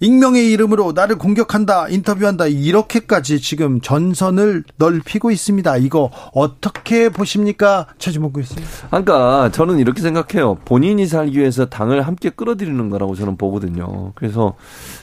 익명의 0.00 0.50
이름으로 0.50 0.90
나를 0.90 1.18
공격한다, 1.18 1.88
인터뷰한다, 1.88 2.48
이렇게까지 2.48 3.40
지금 3.40 3.80
전선을 3.80 4.64
넓히고 4.76 5.30
있습니다. 5.30 5.76
이거 5.76 6.10
어떻게 6.32 7.10
보십니까? 7.10 7.86
최지목 7.98 8.32
교수님. 8.32 8.64
그러니까 8.88 9.50
저는 9.52 9.78
이렇게 9.78 10.02
생각해요. 10.02 10.56
본인이 10.64 11.06
살기 11.06 11.38
위해서 11.38 11.66
당을 11.66 12.02
함께 12.02 12.30
끌어들이는 12.30 12.90
거라고 12.90 13.14
저는 13.14 13.36
보거든요. 13.36 14.10
그래서 14.16 14.56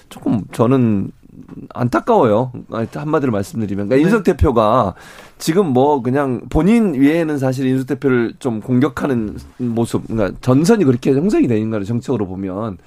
조금 0.09 0.41
저는 0.51 1.11
안타까워요. 1.69 2.51
한마디로 2.93 3.31
말씀드리면. 3.31 3.87
그러니까 3.87 3.95
네. 3.95 4.01
윤석 4.03 4.23
대표가 4.23 4.95
지금 5.37 5.67
뭐 5.67 6.01
그냥 6.01 6.41
본인 6.49 6.93
외에는 6.93 7.37
사실 7.37 7.67
윤석 7.67 7.87
대표를 7.87 8.33
좀 8.39 8.61
공격하는 8.61 9.37
모습, 9.57 10.07
그러니까 10.07 10.37
전선이 10.41 10.83
그렇게 10.85 11.13
형성이 11.13 11.47
되는 11.47 11.69
거예요. 11.69 11.83
정책으로 11.83 12.27
보면. 12.27 12.77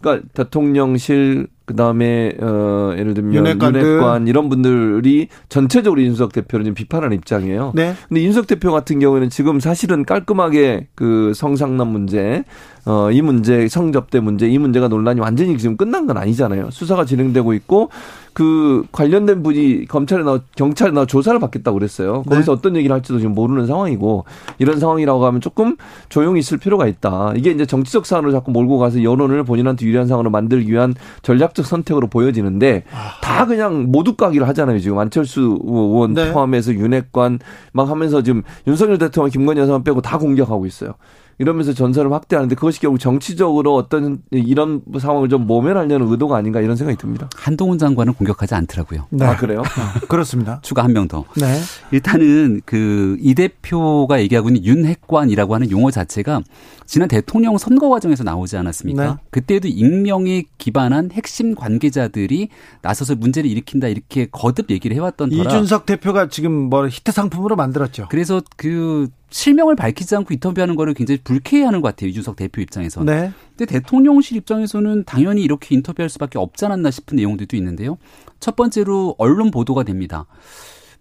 그러니까 0.00 0.28
대통령실 0.34 1.48
그 1.68 1.76
다음에 1.76 2.32
어 2.40 2.94
예를 2.96 3.12
들면 3.12 3.34
윤핵관들. 3.34 3.82
윤핵관 3.82 4.26
이런 4.26 4.48
분들이 4.48 5.28
전체적으로 5.50 6.00
윤석 6.00 6.32
대표를 6.32 6.64
지금 6.64 6.74
비판하는 6.74 7.14
입장이에요. 7.18 7.72
네. 7.74 7.92
근데 8.08 8.22
윤석 8.22 8.46
대표 8.46 8.72
같은 8.72 8.98
경우에는 9.00 9.28
지금 9.28 9.60
사실은 9.60 10.06
깔끔하게 10.06 10.86
그 10.94 11.32
성상남 11.34 11.88
문제, 11.88 12.42
어, 12.86 13.10
이 13.10 13.20
문제, 13.20 13.68
성접대 13.68 14.20
문제, 14.20 14.48
이 14.48 14.56
문제가 14.56 14.88
논란이 14.88 15.20
완전히 15.20 15.58
지금 15.58 15.76
끝난 15.76 16.06
건 16.06 16.16
아니잖아요. 16.16 16.70
수사가 16.70 17.04
진행되고 17.04 17.52
있고 17.52 17.90
그 18.38 18.84
관련된 18.92 19.42
분이 19.42 19.86
검찰에 19.88 20.22
나 20.22 20.38
경찰에 20.54 20.92
나 20.92 21.06
조사를 21.06 21.40
받겠다고 21.40 21.76
그랬어요. 21.76 22.22
네. 22.24 22.36
거기서 22.36 22.52
어떤 22.52 22.76
얘기를 22.76 22.94
할지도 22.94 23.18
지금 23.18 23.34
모르는 23.34 23.66
상황이고 23.66 24.26
이런 24.60 24.78
상황이라고 24.78 25.26
하면 25.26 25.40
조금 25.40 25.76
조용히 26.08 26.38
있을 26.38 26.56
필요가 26.56 26.86
있다. 26.86 27.32
이게 27.34 27.50
이제 27.50 27.66
정치적 27.66 28.06
사안으로 28.06 28.30
자꾸 28.30 28.52
몰고 28.52 28.78
가서 28.78 29.02
여론을 29.02 29.42
본인한테 29.42 29.84
유리한 29.86 30.06
상황으로 30.06 30.30
만들기 30.30 30.70
위한 30.70 30.94
전략적 31.22 31.66
선택으로 31.66 32.06
보여지는데 32.06 32.84
다 33.22 33.44
그냥 33.44 33.86
모두 33.88 34.14
까기를 34.14 34.46
하잖아요. 34.46 34.78
지금 34.78 35.00
안철수 35.00 35.58
의원 35.64 36.14
네. 36.14 36.30
포함해서 36.30 36.74
윤핵관 36.74 37.40
막 37.72 37.90
하면서 37.90 38.22
지금 38.22 38.44
윤석열 38.68 38.98
대통령 38.98 39.32
김건희 39.32 39.58
여사만 39.62 39.82
빼고 39.82 40.00
다 40.00 40.16
공격하고 40.16 40.64
있어요. 40.64 40.94
이러면서 41.38 41.72
전선을 41.72 42.12
확대하는데 42.12 42.54
그것이 42.56 42.80
결국 42.80 42.98
정치적으로 42.98 43.74
어떤 43.76 44.22
이런 44.32 44.82
상황을 44.98 45.28
좀 45.28 45.46
모면하려는 45.46 46.08
의도가 46.08 46.36
아닌가 46.36 46.60
이런 46.60 46.74
생각이 46.76 46.98
듭니다. 46.98 47.28
한동훈 47.36 47.78
장관은 47.78 48.14
공격하지 48.14 48.54
않더라고요. 48.56 49.06
네. 49.10 49.24
아 49.24 49.36
그래요? 49.36 49.62
그렇습니다. 50.08 50.58
추가 50.64 50.82
한 50.84 50.92
명 50.92 51.06
더. 51.06 51.24
네. 51.36 51.60
일단은 51.92 52.62
그 52.64 53.16
이 53.20 53.34
대표가 53.34 54.20
얘기하고 54.22 54.48
있는 54.48 54.64
윤핵관이라고 54.64 55.54
하는 55.54 55.70
용어 55.70 55.90
자체가 55.90 56.42
지난 56.86 57.08
대통령 57.08 57.58
선거 57.58 57.88
과정에서 57.88 58.24
나오지 58.24 58.56
않았습니까? 58.56 59.04
네. 59.06 59.14
그때도 59.30 59.68
익명에 59.68 60.44
기반한 60.58 61.10
핵심 61.12 61.54
관계자들이 61.54 62.48
나서서 62.82 63.14
문제를 63.16 63.50
일으킨다 63.50 63.88
이렇게 63.88 64.26
거듭 64.30 64.70
얘기를 64.70 64.96
해왔던. 64.96 65.32
이준석 65.32 65.86
대표가 65.86 66.28
지금 66.28 66.52
뭐 66.52 66.86
히트 66.88 67.12
상품으로 67.12 67.56
만들었죠. 67.56 68.06
그래서 68.10 68.40
그 68.56 69.08
실명을 69.30 69.76
밝히지 69.76 70.16
않고 70.16 70.34
인터뷰하는 70.34 70.76
거를 70.76 70.94
굉장히 70.94 71.20
불쾌해하는 71.22 71.80
것 71.80 71.88
같아요. 71.88 72.10
이준석 72.10 72.36
대표 72.36 72.60
입장에서는. 72.60 73.12
네. 73.12 73.32
근데 73.56 73.66
대통령실 73.66 74.36
입장에서는 74.38 75.04
당연히 75.04 75.42
이렇게 75.42 75.74
인터뷰할 75.74 76.08
수밖에 76.08 76.38
없지 76.38 76.64
않았나 76.64 76.90
싶은 76.90 77.16
내용들도 77.16 77.56
있는데요. 77.56 77.98
첫 78.40 78.56
번째로 78.56 79.14
언론 79.18 79.50
보도가 79.50 79.82
됩니다. 79.82 80.26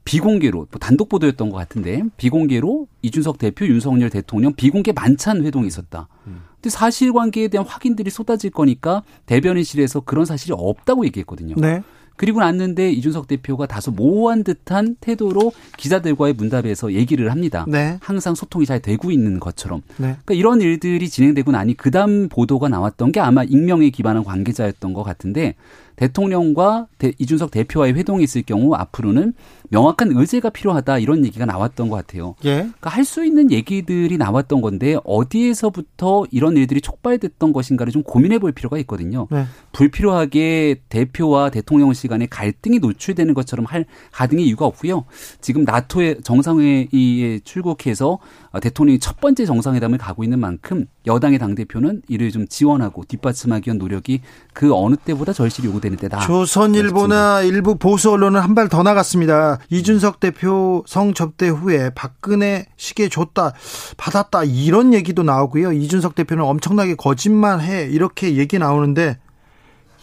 비공개로 0.04 0.58
뭐 0.58 0.80
단독 0.80 1.10
보도였던 1.10 1.50
것 1.50 1.58
같은데 1.58 2.02
비공개로 2.16 2.88
이준석 3.02 3.38
대표, 3.38 3.66
윤석열 3.66 4.10
대통령 4.10 4.54
비공개 4.54 4.94
만찬 4.94 5.44
회동이 5.44 5.68
있었다. 5.68 6.08
근데 6.24 6.70
사실관계에 6.70 7.50
대한 7.50 7.68
확인들이 7.68 8.10
쏟아질 8.10 8.50
거니까 8.50 9.04
대변인실에서 9.26 10.02
그런 10.02 10.26
사실이 10.26 10.54
없다고 10.58 11.06
얘기했거든요. 11.06 11.56
네. 11.58 11.84
그리고 12.18 12.40
났는데 12.42 12.92
이준석 12.92 13.28
대표가 13.28 13.68
다소 13.68 13.92
모호한 13.92 14.44
듯한 14.44 14.98
태도로 15.00 15.54
기자들과의 15.78 16.34
문답에서 16.34 16.94
얘기를 16.94 17.32
합니다. 17.32 17.66
네. 17.68 17.98
항상 18.02 18.36
소통이 18.36 18.66
잘 18.66 18.82
되고 18.82 19.12
있는 19.12 19.40
것처럼. 19.40 19.82
네. 19.98 20.18
그러니까 20.26 20.34
이런 20.34 20.60
일들이 20.60 21.08
진행되고 21.08 21.52
나니 21.52 21.78
그다음 21.78 22.28
보도가 22.28 22.68
나왔던 22.68 23.12
게 23.12 23.20
아마 23.20 23.44
익명에 23.44 23.90
기반한 23.92 24.24
관계자였던 24.24 24.94
것 24.94 25.04
같은데 25.04 25.56
대통령과 25.98 26.88
대, 26.98 27.12
이준석 27.18 27.52
대표와의 27.52 27.94
회동이 27.96 28.24
있을 28.24 28.44
경우 28.44 28.74
앞으로는 28.74 29.34
명확한 29.70 30.12
의제가 30.16 30.52
필요하다 30.52 31.00
이런 31.00 31.26
얘기가 31.26 31.46
나왔던 31.46 31.90
것 31.90 31.98
같아요. 31.98 32.36
예. 32.46 32.56
그러니까 32.56 32.90
할 32.90 33.08
수 33.08 33.24
있는 33.26 33.52
얘기들이 33.52 34.18
나왔던 34.18 34.60
건데 34.60 34.98
어디에서부터 35.06 36.26
이런 36.30 36.58
일들이 36.58 36.82
촉발됐던 36.82 37.54
것인가를 37.54 37.94
좀 37.94 38.04
고민해 38.04 38.40
볼 38.40 38.52
필요가 38.52 38.78
있거든요. 38.80 39.28
네. 39.32 39.46
불필요하게 39.72 40.82
대표와 40.90 41.50
대통령 41.50 41.94
시간에 41.94 42.26
갈등이 42.26 42.80
노출되는 42.80 43.34
것처럼 43.34 43.66
할 43.66 43.86
가등의 44.12 44.46
이유가 44.46 44.66
없고요. 44.66 45.06
지금 45.40 45.64
나토의 45.64 46.22
정상회의에 46.22 47.40
출국해서 47.40 48.20
대통령이 48.60 49.00
첫 49.00 49.20
번째 49.20 49.46
정상회담을 49.46 49.98
가고 49.98 50.24
있는 50.24 50.40
만큼 50.40 50.86
여당의 51.06 51.40
당 51.40 51.56
대표는 51.56 52.02
이를 52.08 52.32
좀 52.32 52.48
지원하고 52.48 53.04
뒷받침하기 53.06 53.68
위한 53.70 53.78
노력이 53.78 54.22
그 54.54 54.74
어느 54.76 54.96
때보다 54.96 55.34
절실히 55.34 55.70
요구되는 55.70 55.98
때다. 55.98 56.20
조선일보나 56.20 57.42
일부 57.42 57.76
보수 57.78 58.12
언론은 58.12 58.40
한 58.42 58.54
발 58.56 58.68
더 58.70 58.84
나갔습니다. 58.84 59.60
이준석 59.70 60.20
대표 60.20 60.84
성접대 60.88 61.48
후에 61.50 61.92
박근혜 61.96 62.66
시계 62.76 63.08
줬다 63.08 63.54
받았다 63.98 64.44
이런 64.46 64.94
얘기도 64.94 65.24
나오고요. 65.24 65.74
이준석 65.74 66.16
대표는 66.16 66.44
엄청나게 66.44 66.96
거짓말해 66.96 67.86
이렇게 67.92 68.36
얘기 68.36 68.58
나오는데 68.60 69.18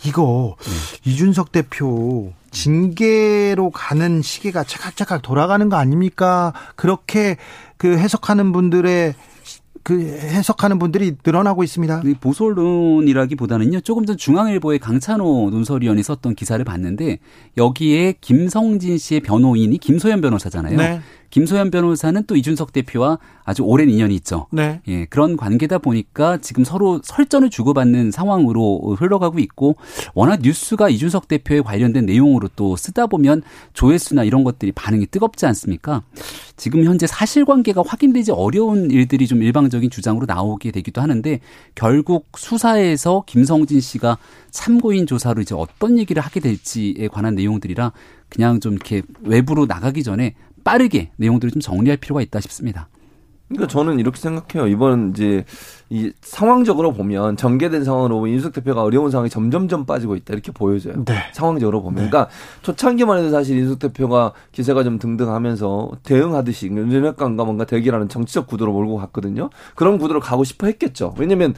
이거 0.05 0.57
네. 0.61 1.11
이준석 1.11 1.51
대표 1.53 2.33
징계로 2.51 3.71
가는 3.71 4.23
시계가 4.23 4.65
차각차각 4.65 5.23
돌아가는 5.23 5.69
거 5.69 5.77
아닙니까? 5.77 6.53
그렇게 6.77 7.37
그 7.77 7.97
해석하는 7.97 8.53
분들의 8.53 9.15
그 9.85 10.01
해석하는 10.01 10.79
분들이 10.79 11.15
늘어나고 11.25 11.63
있습니다. 11.63 12.03
보수 12.19 12.45
언론이라기보다는요. 12.45 13.83
조금 13.83 14.07
전 14.07 14.17
중앙일보의 14.17 14.79
강찬호 14.79 15.51
논설위원이 15.51 16.03
썼던 16.03 16.35
기사를 16.35 16.65
봤는데 16.65 17.19
여기에 17.59 18.15
김성진 18.23 18.97
씨의 18.97 19.21
변호인이 19.21 19.77
김소연 19.77 20.23
변호사잖아요. 20.23 20.79
네. 20.79 21.01
김소연 21.29 21.73
변호사는 21.73 22.23
또 22.29 22.37
이준석 22.37 22.73
대표와 22.73 23.19
아주 23.45 23.63
오랜 23.65 23.91
인연이 23.91 24.15
있죠. 24.15 24.47
네. 24.53 24.81
예, 24.87 25.05
그런 25.07 25.37
관계다 25.37 25.79
보니까 25.79 26.39
지금 26.39 26.63
서로 26.63 27.01
설전을 27.03 27.51
주고받는 27.51 28.13
상황으로 28.13 28.95
흘러가고 28.97 29.41
있고 29.41 29.75
워낙 30.15 30.41
뉴스가 30.43 30.89
이준석 30.89 31.27
대표에 31.27 31.61
관련된 31.61 32.07
내용으로 32.07 32.49
또 32.55 32.77
쓰다 32.77 33.09
보면 33.09 33.43
조회수나 33.73 34.23
이런 34.23 34.45
것들이 34.45 34.71
반응이 34.73 35.07
뜨겁지 35.07 35.45
않습니까? 35.47 36.03
지금 36.57 36.85
현재 36.85 37.07
사실관계가 37.07 37.83
확인되지 37.87 38.33
어려운 38.33 38.91
일들이 38.91 39.27
좀 39.27 39.43
일방적인 39.43 39.91
주장으로 39.91 40.27
나오게 40.27 40.71
되기도 40.71 41.01
하는데 41.01 41.41
결국 41.75 42.29
수사에서 42.37 43.25
김성진 43.27 43.81
씨가 43.81 44.19
참고인 44.51 45.07
조사로 45.07 45.43
이제 45.43 45.55
어떤 45.55 45.99
얘기를 45.99 46.23
하게 46.23 46.41
될지에 46.41 47.09
관한 47.09 47.35
내용들이라 47.35 47.93
그냥 48.29 48.61
좀 48.61 48.75
이렇게 48.75 49.03
외부로 49.23 49.67
나가기 49.67 50.03
전에 50.05 50.35
빠르게 50.63 51.11
내용들을 51.17 51.51
좀 51.53 51.61
정리할 51.61 51.97
필요가 51.97 52.23
있다 52.23 52.41
싶습니다. 52.41 52.89
그러니까 53.49 53.67
저는 53.69 53.99
이렇게 54.01 54.19
생각해요. 54.19 54.67
이번 54.69 55.11
이제 55.11 55.45
이 55.91 56.11
상황적으로 56.23 56.93
보면 56.93 57.37
전개된 57.37 57.85
상황으로 57.85 58.17
보면 58.17 58.33
윤석 58.33 58.55
대표가 58.55 58.83
어려운 58.83 59.11
상황이 59.11 59.29
점점점 59.29 59.85
빠지고 59.85 60.17
있다 60.17 60.33
이렇게 60.33 60.51
보여져요. 60.51 61.05
네. 61.05 61.15
상황적으로 61.33 61.83
보면. 61.83 62.09
그러니까 62.09 62.29
초창기만 62.63 63.19
해도 63.19 63.31
사실 63.31 63.59
윤석 63.59 63.79
대표가 63.79 64.33
기세가 64.53 64.83
좀 64.83 64.99
등등하면서 64.99 65.93
대응하듯이 66.03 66.67
윤핵관과 66.69 67.45
뭔가 67.45 67.65
대결하는 67.65 68.09
정치적 68.09 68.47
구도로 68.47 68.73
몰고 68.73 68.97
갔거든요. 68.97 69.51
그런 69.75 69.99
구도로 69.99 70.21
가고 70.21 70.43
싶어 70.43 70.67
했겠죠. 70.67 71.15
왜냐면 71.19 71.55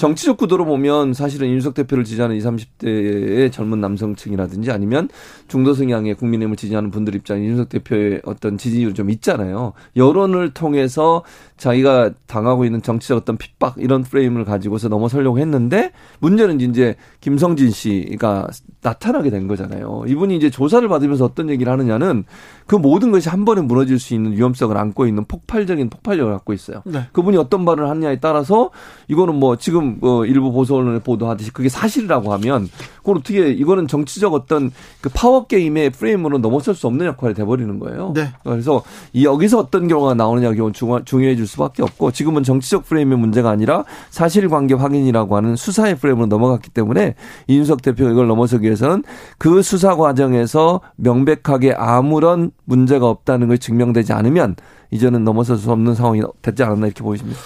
정치적 0.00 0.38
구도로 0.38 0.64
보면 0.64 1.12
사실은 1.12 1.50
윤석 1.50 1.74
대표를 1.74 2.04
지지하는 2.04 2.34
20, 2.34 2.78
30대의 2.78 3.52
젊은 3.52 3.82
남성층이라든지 3.82 4.70
아니면 4.70 5.10
중도 5.46 5.74
성향의 5.74 6.14
국민의힘을 6.14 6.56
지지하는 6.56 6.90
분들 6.90 7.14
입장에 7.16 7.44
윤석 7.44 7.68
대표의 7.68 8.22
어떤 8.24 8.56
지지율이 8.56 8.94
좀 8.94 9.10
있잖아요. 9.10 9.74
여론을 9.96 10.54
통해서 10.54 11.22
자기가 11.58 12.12
당하고 12.26 12.64
있는 12.64 12.80
정치적 12.80 13.18
어떤 13.18 13.36
핍박 13.36 13.74
이런 13.76 14.02
프레임을 14.02 14.46
가지고서 14.46 14.88
넘어서려고 14.88 15.38
했는데 15.38 15.92
문제는 16.20 16.62
이제 16.62 16.96
김성진 17.20 17.70
씨가 17.70 18.48
나타나게 18.80 19.28
된 19.28 19.48
거잖아요. 19.48 20.04
이분이 20.06 20.34
이제 20.34 20.48
조사를 20.48 20.88
받으면서 20.88 21.26
어떤 21.26 21.50
얘기를 21.50 21.70
하느냐는 21.70 22.24
그 22.66 22.74
모든 22.74 23.12
것이 23.12 23.28
한 23.28 23.44
번에 23.44 23.60
무너질 23.60 23.98
수 23.98 24.14
있는 24.14 24.32
위험성을 24.32 24.74
안고 24.74 25.06
있는 25.06 25.26
폭발적인 25.26 25.90
폭발력을 25.90 26.32
갖고 26.32 26.54
있어요. 26.54 26.82
네. 26.86 27.08
그분이 27.12 27.36
어떤 27.36 27.66
말을 27.66 27.90
하느냐에 27.90 28.20
따라서 28.20 28.70
이거는 29.08 29.34
뭐 29.34 29.56
지금 29.56 29.89
뭐 29.98 30.24
일부 30.26 30.52
보수 30.52 30.74
언론에 30.74 31.00
보도하듯이 31.00 31.52
그게 31.52 31.68
사실이라고 31.68 32.32
하면 32.34 32.68
그걸 32.98 33.18
어떻게 33.18 33.50
이거는 33.50 33.88
정치적 33.88 34.34
어떤 34.34 34.70
그 35.00 35.08
파워 35.12 35.46
게임의 35.46 35.90
프레임으로 35.90 36.38
넘어설 36.38 36.74
수 36.74 36.86
없는 36.86 37.06
역할이 37.06 37.34
돼버리는 37.34 37.78
거예요. 37.78 38.12
네. 38.14 38.32
그래서 38.44 38.82
이 39.12 39.24
여기서 39.24 39.58
어떤 39.58 39.88
경우가 39.88 40.14
나오느냐 40.14 40.50
가 40.50 41.00
중요해질 41.04 41.46
수밖에 41.46 41.82
없고 41.82 42.12
지금은 42.12 42.42
정치적 42.42 42.86
프레임의 42.86 43.18
문제가 43.18 43.50
아니라 43.50 43.84
사실관계 44.10 44.74
확인이라고 44.74 45.36
하는 45.36 45.56
수사의 45.56 45.96
프레임으로 45.96 46.26
넘어갔기 46.26 46.70
때문에 46.70 47.14
이준석 47.48 47.82
대표가 47.82 48.10
이걸 48.10 48.26
넘어서기 48.26 48.64
위해서는 48.64 49.02
그 49.38 49.62
수사 49.62 49.96
과정에서 49.96 50.80
명백하게 50.96 51.74
아무런 51.74 52.50
문제가 52.64 53.08
없다는 53.08 53.48
걸 53.48 53.58
증명되지 53.58 54.12
않으면 54.12 54.56
이제는 54.90 55.24
넘어설 55.24 55.56
수 55.56 55.70
없는 55.70 55.94
상황이 55.94 56.20
됐지 56.42 56.62
않았나 56.62 56.86
이렇게 56.86 57.02
보이십니다. 57.02 57.38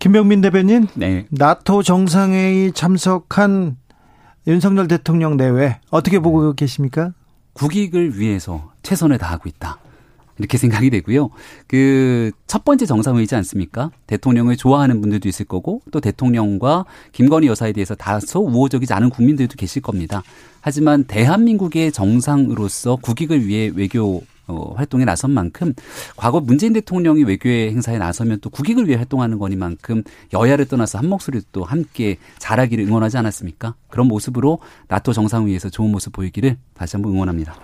김병민 0.00 0.40
대변인, 0.40 0.88
네. 0.94 1.26
나토 1.30 1.82
정상회의 1.84 2.72
참석한 2.72 3.76
윤석열 4.46 4.88
대통령 4.88 5.36
내외 5.36 5.78
어떻게 5.90 6.18
보고 6.18 6.52
계십니까? 6.54 7.12
국익을 7.52 8.18
위해서 8.18 8.72
최선을 8.82 9.18
다하고 9.18 9.48
있다. 9.48 9.78
이렇게 10.38 10.58
생각이 10.58 10.90
되고요. 10.90 11.30
그 11.68 12.32
첫 12.50 12.64
번째 12.64 12.84
정상회의지 12.84 13.36
않습니까? 13.36 13.92
대통령을 14.08 14.56
좋아하는 14.56 15.00
분들도 15.00 15.28
있을 15.28 15.46
거고 15.46 15.82
또 15.92 16.00
대통령과 16.00 16.84
김건희 17.12 17.46
여사에 17.46 17.72
대해서 17.72 17.94
다소 17.94 18.40
우호적이지 18.40 18.92
않은 18.92 19.10
국민들도 19.10 19.54
계실 19.54 19.80
겁니다. 19.82 20.24
하지만 20.60 21.04
대한민국의 21.04 21.92
정상으로서 21.92 22.96
국익을 22.96 23.46
위해 23.46 23.70
외교 23.72 24.24
어, 24.46 24.74
활동에 24.76 25.04
나선 25.04 25.30
만큼 25.30 25.74
과거 26.16 26.40
문재인 26.40 26.72
대통령이 26.72 27.24
외교의 27.24 27.70
행사에 27.70 27.98
나서면 27.98 28.40
또 28.40 28.50
국익을 28.50 28.88
위해 28.88 28.96
활동하는 28.96 29.38
거니만큼 29.38 30.02
여야를 30.32 30.66
떠나서 30.66 30.98
한 30.98 31.08
목소리로 31.08 31.44
또 31.52 31.64
함께 31.64 32.16
잘하기를 32.38 32.84
응원하지 32.86 33.18
않았습니까? 33.18 33.74
그런 33.88 34.08
모습으로 34.08 34.58
나토 34.88 35.12
정상회의에서 35.12 35.70
좋은 35.70 35.90
모습 35.90 36.12
보이기를 36.12 36.56
다시 36.74 36.96
한번 36.96 37.12
응원합니다. 37.12 37.54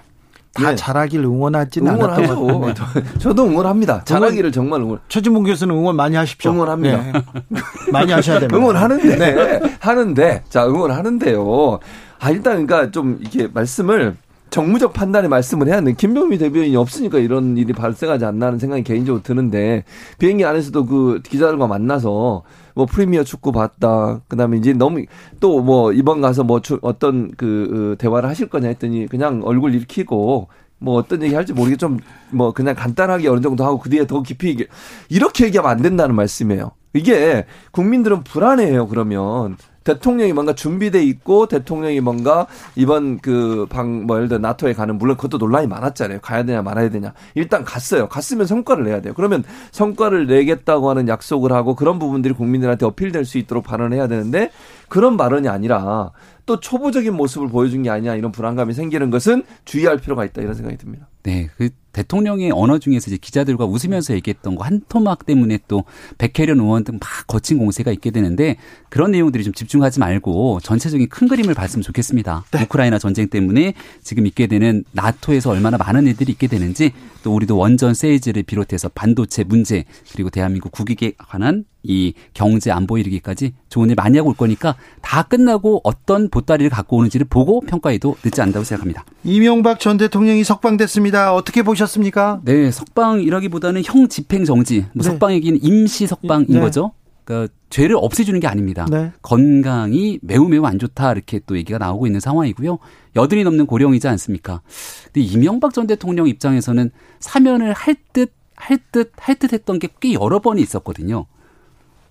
다 0.57 0.73
예. 0.73 0.75
잘하길 0.75 1.21
응원하지는 1.25 1.99
같은데. 1.99 2.33
응원하죠. 2.33 2.85
저도 3.19 3.45
응원합니다. 3.47 4.05
잘하기를 4.05 4.53
정말 4.53 4.81
응원. 4.81 4.99
최진봉 5.09 5.45
교수는 5.45 5.75
응원 5.75 5.97
많이 5.97 6.17
하십시오. 6.17 6.53
응원합니다. 6.53 7.03
네. 7.03 7.13
많이 7.93 8.13
하셔야 8.13 8.41
됩니다. 8.41 8.57
응원하는데 8.57 9.61
하는데 9.81 10.43
자 10.49 10.67
응원하는데요. 10.67 11.79
아 12.19 12.31
일단 12.31 12.67
그러니까 12.67 12.91
좀 12.91 13.19
이렇게 13.21 13.49
말씀을 13.49 14.17
정무적 14.57 14.95
판단의 14.95 15.29
말씀을 15.29 15.67
해야 15.67 15.77
하는 15.77 15.95
김병미 15.95 16.39
대변인이 16.39 16.75
없으니까 16.77 17.19
이런 17.19 17.59
일이 17.59 17.75
발생하지 17.75 18.25
않나 18.25 18.47
하는 18.47 18.59
생각이 18.59 18.85
개인적으로 18.85 19.23
드는데 19.23 19.85
비행기 20.19 20.47
안에서도 20.47 20.87
그 20.87 21.21
기자들과 21.23 21.67
만나서 21.67 22.43
뭐 22.75 22.87
프리미어 22.87 23.23
축구 23.23 23.53
봤다. 23.53 24.23
그다음에 24.29 24.57
이제 24.57 24.73
너무 24.73 25.05
또 25.41 25.61
뭐 25.61 25.93
이번 25.93 26.23
가서 26.23 26.43
뭐 26.43 26.63
주- 26.63 26.79
어떤 26.81 27.33
그 27.37 27.93
어, 27.93 27.99
대화를 27.99 28.31
하실 28.31 28.49
거냐 28.49 28.69
했더니 28.69 29.07
그냥 29.09 29.43
얼굴 29.45 29.75
일으키고 29.75 30.49
뭐 30.79 30.95
어떤 30.97 31.23
얘기 31.23 31.35
할지 31.35 31.53
모르게 31.53 31.77
좀 31.77 31.99
뭐 32.31 32.53
그냥 32.53 32.75
간단하게 32.75 33.29
어느 33.29 33.43
정도 33.43 33.63
하고 33.63 33.79
그 33.79 33.91
뒤에 33.91 34.07
더 34.07 34.23
깊이 34.23 34.49
얘기 34.49 34.67
이렇게 35.11 35.45
얘기하면 35.45 35.71
안 35.71 35.83
된다는 35.83 36.15
말씀이에요. 36.15 36.71
이게 36.95 37.45
국민들은 37.73 38.25
불안해요. 38.25 38.89
그러면 38.89 39.59
대통령이 39.87 40.33
뭔가 40.35 40.53
준비돼 40.55 41.03
있고 41.05 41.47
대통령이 41.47 42.01
뭔가 42.01 42.47
이번 42.75 43.21
그 43.21 43.67
방 43.71 43.87
뭐 44.07 44.17
예를 44.17 44.29
들어 44.29 44.39
나토에 44.41 44.73
가는 44.73 44.99
물론 44.99 45.17
그것도 45.17 45.39
논란이 45.39 45.67
많았잖아요. 45.69 46.21
가야 46.21 46.43
되냐 46.45 46.63
말아야 46.63 46.91
되냐. 46.91 47.13
일단 47.35 47.65
갔어요. 47.65 48.09
갔으면 48.09 48.47
성과를 48.47 48.85
내야 48.85 49.01
돼요. 49.01 49.13
그러면 49.15 49.45
성과를 49.71 50.27
내겠다고 50.27 50.91
하는 50.91 51.09
약속을 51.09 51.53
하고 51.53 51.75
그런 51.77 51.99
부분들이 51.99 52.35
국민들한테 52.35 52.85
어필될 52.87 53.25
수 53.25 53.39
있도록 53.39 53.65
발언해야 53.65 54.09
되는데 54.09 54.51
그런 54.89 55.17
발언이 55.17 55.49
아니라 55.49 56.11
또 56.47 56.61
초보적인 56.61 57.15
모습을 57.15 57.49
보여준 57.49 57.83
게 57.83 57.91
아니냐 57.91 58.15
이런 58.15 58.33
불안감이 58.33 58.73
생기는 58.73 59.11
것은 59.11 59.45
주의할 59.65 59.99
필요가 59.99 60.25
있다 60.25 60.43
이런 60.43 60.55
생각이 60.55 60.77
듭니다. 60.79 61.09
네, 61.23 61.49
그 61.57 61.71
대통령의 61.97 62.51
언어 62.53 62.79
중에서 62.79 63.11
이제 63.11 63.17
기자들과 63.17 63.65
웃으면서 63.65 64.15
얘기했던 64.15 64.55
거 64.55 64.67
한 64.67 64.81
토막 64.89 65.25
때문에 65.27 65.61
또 65.69 65.85
백혜련 66.19 66.61
의원 66.61 66.85
등 66.85 66.99
막 66.99 67.27
거친 67.27 67.59
공세가 67.59 67.93
있게 67.93 68.11
되는데 68.11 68.57
그런 68.89 69.11
내용들이 69.13 69.45
좀 69.45 69.53
집중하지 69.53 70.01
말고 70.01 70.61
전체적인 70.63 71.09
큰 71.09 71.29
그림을 71.29 71.55
봤으면 71.55 71.83
좋겠습니다. 71.83 72.45
우크라이나 72.63 72.99
전쟁 72.99 73.29
때문에 73.29 73.75
지금 74.03 74.27
있게 74.27 74.47
되는 74.47 74.85
나토에서 74.93 75.51
얼마나 75.51 75.77
많은 75.79 76.07
일들이 76.07 76.33
있게 76.33 76.47
되는지 76.49 76.93
또 77.23 77.35
우리도 77.35 77.57
원전 77.57 77.95
세이즈를 77.95 78.43
비롯해서 78.45 78.89
반도체 78.89 79.45
문제 79.45 79.85
그리고 80.13 80.31
대한민국 80.31 80.73
국익에 80.73 81.13
관한 81.19 81.65
이 81.89 82.15
경제 82.35 82.71
안보 82.71 82.99
이르기까지 82.99 83.55
좋은 83.69 83.89
일 83.91 83.95
많이 83.97 84.17
하고 84.19 84.31
올 84.31 84.37
거니까 84.37 84.77
다 85.03 85.23
끝나고 85.23 85.81
어떤 85.85 86.29
보따리를 86.29 86.69
갖고 86.71 86.97
오는지를 86.99 87.27
보고 87.29 87.61
평가해도 87.61 88.17
늦지 88.25 88.41
않다고 88.41 88.65
생각합니다. 88.65 89.05
이명박 89.25 89.81
전 89.81 89.97
대통령이 89.97 90.45
석방됐습니다. 90.45 91.35
어떻게 91.35 91.63
보셨습니까? 91.63 92.41
네, 92.45 92.71
석방이라기보다는 92.71 93.83
형 93.85 94.09
집행 94.09 94.45
정지, 94.45 94.81
뭐 94.93 95.03
네. 95.03 95.05
석방이긴 95.05 95.59
임시 95.63 96.07
석방인 96.07 96.47
네. 96.49 96.61
거죠. 96.61 96.93
그러니까 97.25 97.53
죄를 97.71 97.97
없애주는 97.99 98.39
게 98.39 98.47
아닙니다. 98.47 98.87
네. 98.89 99.11
건강이 99.23 100.21
매우 100.23 100.47
매우 100.49 100.65
안 100.65 100.79
좋다 100.79 101.11
이렇게 101.13 101.41
또 101.45 101.57
얘기가 101.57 101.77
나오고 101.79 102.07
있는 102.07 102.21
상황이고요. 102.21 102.79
여든이 103.17 103.43
넘는 103.43 103.67
고령이지 103.67 104.07
않습니까? 104.07 104.61
근데 105.07 105.23
이명박 105.23 105.75
전 105.75 105.89
대통령 105.89 106.29
입장에서는 106.29 106.91
사면을 107.19 107.73
할 107.73 107.97
듯, 108.13 108.33
할 108.55 108.79
듯, 108.93 109.13
할 109.17 109.35
듯 109.37 109.53
했던 109.53 109.79
게 109.81 109.89
꽤 110.01 110.13
여러 110.13 110.39
번이 110.39 110.63
있었거든요. 110.63 111.27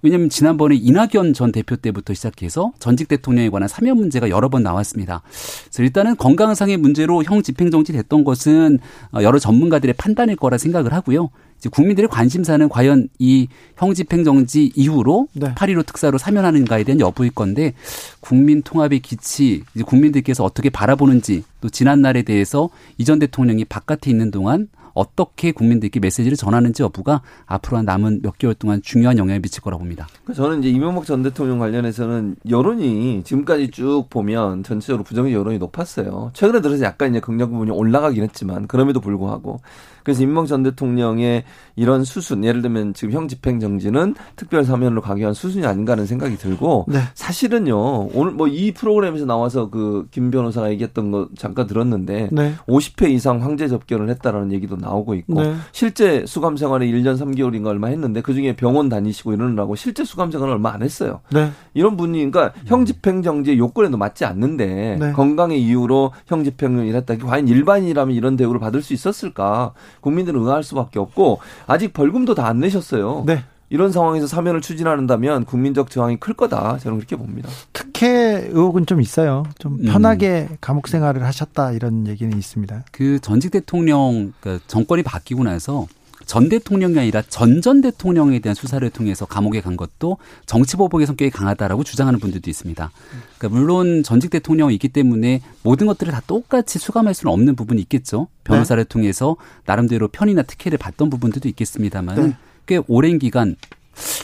왜냐하면 0.05 0.29
지난번에 0.29 0.75
이낙연 0.75 1.33
전 1.33 1.51
대표 1.51 1.75
때부터 1.75 2.13
시작해서 2.13 2.73
전직 2.79 3.07
대통령에 3.07 3.49
관한 3.49 3.67
사면 3.67 3.97
문제가 3.97 4.29
여러 4.29 4.49
번 4.49 4.61
나왔습니다. 4.61 5.23
그래서 5.65 5.83
일단은 5.83 6.15
건강상의 6.15 6.77
문제로 6.77 7.23
형 7.23 7.41
집행정지 7.41 7.91
됐던 7.91 8.23
것은 8.23 8.77
어, 9.11 9.23
여러 9.23 9.39
전문가들의 9.39 9.95
판단일 9.97 10.35
거라 10.35 10.59
생각을 10.59 10.93
하고요. 10.93 11.29
이제 11.57 11.69
국민들의 11.69 12.07
관심사는 12.09 12.69
과연 12.69 13.09
이 13.17 13.47
형 13.77 13.93
집행정지 13.93 14.71
이후로 14.75 15.27
네. 15.33 15.53
8.15 15.53 15.85
특사로 15.85 16.17
사면하는가에 16.17 16.83
대한 16.83 16.99
여부일 16.99 17.31
건데 17.31 17.73
국민 18.19 18.61
통합의 18.61 18.99
기치, 18.99 19.63
이제 19.73 19.83
국민들께서 19.83 20.43
어떻게 20.43 20.69
바라보는지 20.69 21.43
또 21.61 21.69
지난 21.69 22.01
날에 22.01 22.21
대해서 22.21 22.69
이전 22.97 23.19
대통령이 23.19 23.65
바깥에 23.65 24.09
있는 24.09 24.31
동안 24.31 24.69
어떻게 24.95 25.51
국민들께 25.51 25.99
메시지를 25.99 26.35
전하는지 26.35 26.81
여부가 26.81 27.21
앞으로 27.45 27.77
한 27.77 27.85
남은 27.85 28.21
몇 28.23 28.39
개월 28.39 28.55
동안 28.55 28.81
중요한 28.81 29.19
영향을 29.19 29.41
미칠 29.41 29.61
거라고 29.61 29.81
봅니다. 29.81 30.07
그러니까 30.23 30.33
저는 30.33 30.59
이제 30.61 30.69
이명박 30.69 31.05
전 31.05 31.21
대통령 31.21 31.59
관련해서는 31.59 32.37
여론이 32.49 33.21
지금까지 33.23 33.69
쭉 33.69 34.05
보면 34.09 34.63
전체적으로 34.63 35.03
부정적 35.03 35.31
여론이 35.31 35.59
높았어요. 35.59 36.31
최근에 36.33 36.61
들어서 36.61 36.83
약간 36.83 37.11
이제 37.11 37.19
긍정 37.19 37.51
부분이 37.51 37.69
올라가긴 37.69 38.23
했지만 38.23 38.67
그럼에도 38.67 38.99
불구하고 39.01 39.59
그래서 40.05 40.23
이명박 40.23 40.47
전 40.47 40.63
대통령의 40.63 41.43
이런 41.75 42.05
수순 42.05 42.45
예를 42.45 42.61
들면 42.61 42.93
지금 42.93 43.13
형 43.13 43.27
집행 43.27 43.59
정지는 43.59 44.15
특별 44.37 44.63
사면으로 44.63 45.01
가기 45.01 45.19
위한 45.21 45.33
수순이 45.33 45.65
아닌가 45.65 45.91
하는 45.93 46.05
생각이 46.05 46.37
들고 46.37 46.85
네. 46.87 46.99
사실은요 47.13 48.09
오늘 48.13 48.31
뭐 48.31 48.47
이 48.47 48.71
프로그램에서 48.71 49.25
나와서 49.25 49.69
그 49.69 50.05
김 50.11 50.29
변호사가 50.31 50.69
얘기했던 50.71 51.11
거 51.11 51.27
잠깐 51.35 51.65
들었는데 51.67 52.29
네. 52.31 52.53
50회 52.67 53.09
이상 53.09 53.41
황제 53.41 53.67
접견을 53.67 54.07
했다라는 54.09 54.51
얘기도 54.51 54.75
나오고 54.75 55.15
있고 55.15 55.41
네. 55.41 55.55
실제 55.71 56.23
수감 56.27 56.55
생활에 56.57 56.85
1년 56.87 57.17
3개월인가 57.17 57.67
얼마 57.67 57.87
했는데 57.87 58.21
그중에 58.21 58.55
병원 58.55 58.87
다니시고 58.87 59.33
이러느라고 59.33 59.75
실제 59.75 60.03
수감 60.05 60.31
생활을 60.31 60.53
얼마 60.53 60.71
안 60.73 60.83
했어요. 60.83 61.21
네. 61.33 61.49
이런 61.73 61.97
분이 61.97 62.29
그러니까 62.29 62.53
형 62.65 62.85
집행 62.85 63.23
정지 63.23 63.57
요건에도 63.57 63.97
맞지 63.97 64.25
않는데 64.25 64.97
네. 64.99 65.11
건강의 65.13 65.61
이유로 65.61 66.11
형 66.27 66.43
집행을 66.43 66.93
했다. 66.93 67.17
과연 67.17 67.47
일반인이라면 67.47 68.15
이런 68.15 68.35
대우를 68.35 68.59
받을 68.59 68.81
수 68.81 68.93
있었을까? 68.93 69.73
국민들은 70.05 70.39
의아할 70.41 70.63
수밖에 70.63 70.99
없고 70.99 71.39
아직 71.67 71.91
벌금도 71.91 72.33
다 72.33 72.45
안 72.45 72.59
내셨어요. 72.59 73.23
네. 73.25 73.43
이런 73.69 73.91
상황에서 73.91 74.27
사면을 74.27 74.61
추진한다면 74.61 75.45
국민적 75.45 75.89
저항이 75.89 76.17
클 76.19 76.35
거다. 76.35 76.77
저는 76.77 76.97
그렇게 76.99 77.15
봅니다. 77.15 77.49
특혜 77.73 78.47
의혹은 78.51 78.85
좀 78.85 79.01
있어요. 79.01 79.43
좀 79.57 79.79
음. 79.79 79.85
편하게 79.85 80.47
감옥 80.61 80.87
생활을 80.87 81.25
하셨다 81.25 81.71
이런 81.71 82.05
얘기는 82.05 82.31
있습니다. 82.37 82.83
그 82.91 83.19
전직 83.19 83.49
대통령 83.49 84.31
그러니까 84.39 84.63
정권이 84.67 85.01
바뀌고 85.01 85.43
나서 85.43 85.87
전 86.25 86.49
대통령이 86.49 86.97
아니라 86.99 87.21
전전 87.21 87.81
대통령에 87.81 88.39
대한 88.39 88.55
수사를 88.55 88.87
통해서 88.89 89.25
감옥에 89.25 89.61
간 89.61 89.77
것도 89.77 90.17
정치 90.45 90.77
보복의 90.77 91.07
성격이 91.07 91.31
강하다라고 91.31 91.83
주장하는 91.83 92.19
분들도 92.19 92.49
있습니다. 92.49 92.91
그러니까 93.37 93.59
물론 93.59 94.03
전직 94.03 94.29
대통령이 94.31 94.73
있기 94.75 94.89
때문에 94.89 95.41
모든 95.63 95.87
것들을 95.87 96.11
다 96.11 96.21
똑같이 96.25 96.79
수감할 96.79 97.13
수는 97.13 97.31
없는 97.33 97.55
부분이 97.55 97.81
있겠죠. 97.83 98.27
변호사를 98.43 98.83
통해서 98.85 99.35
나름대로 99.65 100.07
편이나 100.07 100.43
특혜를 100.43 100.77
받던 100.77 101.09
부분들도 101.09 101.47
있겠습니다만 101.49 102.15
네. 102.15 102.37
꽤 102.65 102.81
오랜 102.87 103.19
기간 103.19 103.55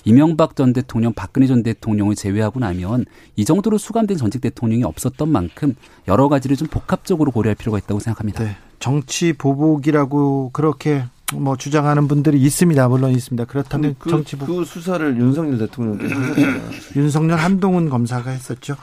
이명박 0.03 0.55
전 0.55 0.73
대통령, 0.73 1.13
박근혜 1.13 1.47
전 1.47 1.63
대통령을 1.63 2.15
제외하고 2.15 2.59
나면 2.59 3.05
이 3.35 3.45
정도로 3.45 3.77
수감된 3.77 4.17
전직 4.17 4.41
대통령이 4.41 4.83
없었던 4.83 5.29
만큼 5.29 5.75
여러 6.07 6.27
가지를 6.27 6.57
좀 6.57 6.67
복합적으로 6.67 7.31
고려할 7.31 7.55
필요가 7.55 7.77
있다고 7.77 7.99
생각합니다. 7.99 8.43
네. 8.43 8.57
정치 8.79 9.33
보복이라고 9.33 10.49
그렇게 10.53 11.05
뭐 11.34 11.56
주장하는 11.56 12.08
분들이 12.08 12.39
있습니다. 12.41 12.88
물론 12.88 13.12
있습니다. 13.12 13.46
그렇다면 13.46 13.96
그, 14.00 14.10
정치 14.10 14.36
보복 14.36 14.58
그 14.58 14.65
수사를 14.65 15.17
윤석열 15.17 15.58
대통령께서 15.58 16.15
하셨잖아요. 16.15 16.62
윤석열 16.96 17.38
한동훈 17.39 17.89
검사가 17.89 18.32
했었죠. 18.32 18.76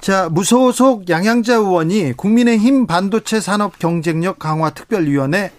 자, 0.00 0.28
무소속 0.30 1.08
양양자 1.08 1.54
의원이 1.56 2.14
국민의힘 2.16 2.86
반도체 2.86 3.40
산업 3.40 3.78
경쟁력 3.78 4.38
강화 4.38 4.70
특별위원회 4.70 5.52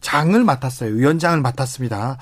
장을 0.00 0.42
맡았어요. 0.42 0.94
위원장을 0.94 1.40
맡았습니다. 1.40 2.18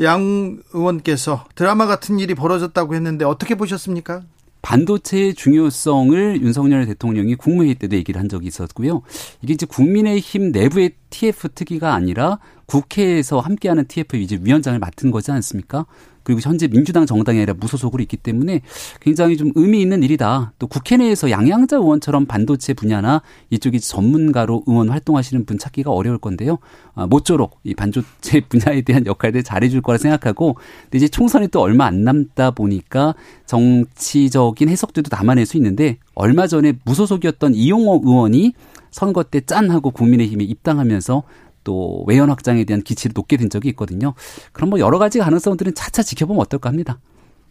양 0.00 0.58
의원께서 0.72 1.44
드라마 1.54 1.86
같은 1.86 2.18
일이 2.18 2.34
벌어졌다고 2.34 2.94
했는데 2.94 3.24
어떻게 3.24 3.54
보셨습니까? 3.54 4.22
반도체의 4.62 5.34
중요성을 5.34 6.42
윤석열 6.42 6.86
대통령이 6.86 7.34
국무회의 7.34 7.74
때도 7.76 7.96
얘기를 7.96 8.20
한 8.20 8.28
적이 8.28 8.48
있었고요. 8.48 9.02
이게 9.42 9.54
이제 9.54 9.66
국민의힘 9.66 10.52
내부의 10.52 10.92
TF 11.08 11.48
특위가 11.54 11.94
아니라 11.94 12.38
국회에서 12.70 13.40
함께하는 13.40 13.86
TF 13.86 14.16
이제 14.16 14.38
위원장을 14.40 14.78
맡은 14.78 15.10
거지 15.10 15.32
않습니까? 15.32 15.86
그리고 16.22 16.40
현재 16.40 16.68
민주당 16.68 17.06
정당이 17.06 17.38
아니라 17.38 17.54
무소속으로 17.54 18.02
있기 18.02 18.16
때문에 18.18 18.60
굉장히 19.00 19.36
좀 19.36 19.50
의미 19.56 19.80
있는 19.80 20.02
일이다. 20.02 20.52
또 20.58 20.66
국회 20.66 20.96
내에서 20.96 21.30
양양자 21.30 21.78
의원처럼 21.78 22.26
반도체 22.26 22.74
분야나 22.74 23.22
이쪽이 23.48 23.80
전문가로 23.80 24.64
의원 24.66 24.90
활동하시는 24.90 25.44
분 25.46 25.58
찾기가 25.58 25.90
어려울 25.90 26.18
건데요. 26.18 26.58
아, 26.94 27.06
모쪼록 27.06 27.58
이 27.64 27.74
반도체 27.74 28.42
분야에 28.48 28.82
대한 28.82 29.06
역할을 29.06 29.42
잘해줄 29.42 29.80
거라 29.80 29.98
생각하고, 29.98 30.56
근데 30.82 30.98
이제 30.98 31.08
총선이 31.08 31.48
또 31.48 31.60
얼마 31.60 31.86
안 31.86 32.04
남다 32.04 32.52
보니까 32.52 33.14
정치적인 33.46 34.68
해석들도 34.68 35.08
담아낼 35.08 35.46
수 35.46 35.56
있는데 35.56 35.98
얼마 36.14 36.46
전에 36.46 36.74
무소속이었던 36.84 37.54
이용호 37.54 38.02
의원이 38.04 38.52
선거 38.90 39.22
때 39.22 39.40
짠 39.40 39.70
하고 39.70 39.90
국민의힘에 39.90 40.44
입당하면서 40.44 41.22
또 41.64 42.04
외연 42.06 42.30
확장에 42.30 42.64
대한 42.64 42.82
기치를 42.82 43.12
놓게 43.14 43.36
된 43.36 43.50
적이 43.50 43.70
있거든요. 43.70 44.14
그럼 44.52 44.70
뭐 44.70 44.78
여러 44.80 44.98
가지 44.98 45.18
가능성들은 45.18 45.74
차차 45.74 46.02
지켜보면 46.02 46.40
어떨까 46.40 46.68
합니다. 46.68 46.98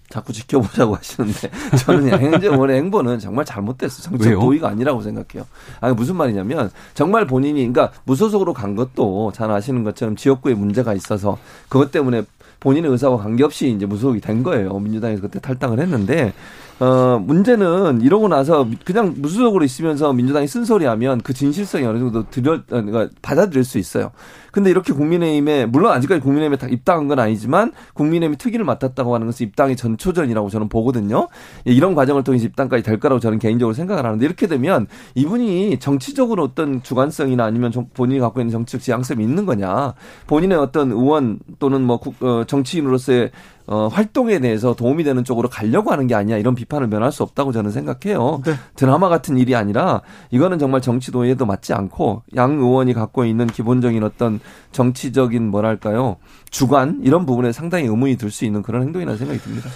자꾸 0.10 0.34
지켜보자고 0.34 0.95
하시는데 0.98 1.52
저는 1.86 2.41
의원의 2.43 2.78
행보는 2.78 3.19
정말 3.19 3.45
잘못됐어. 3.45 4.02
정책 4.02 4.28
왜요? 4.28 4.39
도의가 4.39 4.69
아니라고 4.69 5.02
생각해요. 5.02 5.48
아니 5.80 5.93
무슨 5.93 6.15
말이냐면 6.15 6.72
정말 6.95 7.28
본인이 7.28 7.60
그러니까 7.60 7.91
무소속으로 8.06 8.54
간 8.54 8.76
것도 8.76 9.32
잘 9.36 9.52
아시는 9.52 9.84
것처럼 9.84 10.15
지역구에 10.15 10.56
문제가 10.56 10.93
있어서 10.93 11.38
그것 11.69 11.91
때문에 11.91 12.24
본인의 12.60 12.91
의사와 12.91 13.17
관계없이 13.17 13.69
이제 13.69 13.86
무소속이 13.86 14.19
된 14.19 14.43
거예요. 14.43 14.78
민주당에서 14.80 15.22
그때 15.22 15.39
탈당을 15.39 15.80
했는데 15.80 16.34
어 16.79 17.19
문제는 17.19 18.01
이러고 18.01 18.29
나서 18.29 18.65
그냥 18.85 19.13
무소속으로 19.17 19.65
있으면서 19.65 20.13
민주당이 20.13 20.47
쓴소리하면 20.47 21.19
그 21.21 21.33
진실성이 21.33 21.85
어느 21.85 21.99
정도 21.99 22.29
들여 22.29 22.61
그러니까 22.67 23.09
받아들일 23.21 23.65
수 23.65 23.77
있어요. 23.77 24.11
근데 24.53 24.69
이렇게 24.71 24.93
국민의힘에 24.93 25.65
물론 25.67 25.91
아직까지 25.91 26.21
국민의힘에 26.21 26.57
다 26.57 26.67
입당한 26.67 27.07
건 27.09 27.19
아니지만 27.19 27.73
국민의힘이 27.93 28.37
특위를 28.37 28.65
맡았다고 28.65 29.13
하는 29.13 29.27
것은 29.27 29.45
입당의 29.47 29.75
전초전이라고 29.75 30.49
저는 30.49 30.69
보거든요. 30.69 31.27
예, 31.67 31.71
이런 31.71 31.95
과정을 31.95 32.23
통해서 32.23 32.45
입당까지 32.45 32.81
될 32.81 32.99
거라고 32.99 33.19
저는 33.19 33.39
개인적으로 33.39 33.73
생각을 33.73 34.05
하는데 34.05 34.25
이렇게 34.25 34.47
되면 34.47 34.87
이분이 35.15 35.79
정치적으로 35.79 36.43
어떤 36.45 36.81
주관성이나 36.81 37.43
아니면 37.43 37.71
정- 37.73 37.89
본인이 37.93 38.19
갖고 38.21 38.39
있는 38.39 38.51
정치적 38.51 38.81
지향성이 38.81 39.23
있는 39.23 39.45
거냐 39.45 39.93
본인의 40.27 40.57
어떤 40.57 40.91
의원 40.93 41.39
또는 41.59 41.81
뭐 41.83 41.97
국- 41.99 42.23
어, 42.23 42.45
정치인으로서의 42.47 43.31
어, 43.71 43.88
활동에 43.88 44.39
대해서 44.39 44.75
도움이 44.75 45.03
되는 45.03 45.23
쪽으로 45.23 45.47
가려고 45.47 45.91
하는 45.91 46.08
게 46.08 46.15
아니야 46.15 46.38
이런 46.38 46.55
비판을 46.55 46.88
면할 46.88 47.12
수 47.12 47.21
없다고 47.21 47.51
저는 47.51 47.69
생각해요. 47.69 48.41
네. 48.43 48.53
드라마 48.75 49.10
같은 49.10 49.38
일이 49.38 49.55
아니라 49.55 50.01
이거는 50.32 50.58
정말 50.58 50.82
정치 50.82 51.12
도의에도 51.12 51.45
맞지 51.45 51.73
않고 51.73 52.23
양 52.36 52.53
의원이 52.53 52.93
갖고 52.95 53.25
있는 53.25 53.45
기본적인 53.45 54.03
어떤 54.03 54.39
정치적인 54.71 55.51
뭐랄까요 55.51 56.17
주관 56.49 56.99
이런 57.03 57.27
부분에 57.27 57.51
상당히 57.51 57.86
의문이 57.86 58.15
들 58.17 58.32
수 58.32 58.43
있는 58.45 58.63
그런 58.63 58.82
행동이라는 58.82 59.17
생각이 59.17 59.39
듭니다. 59.39 59.69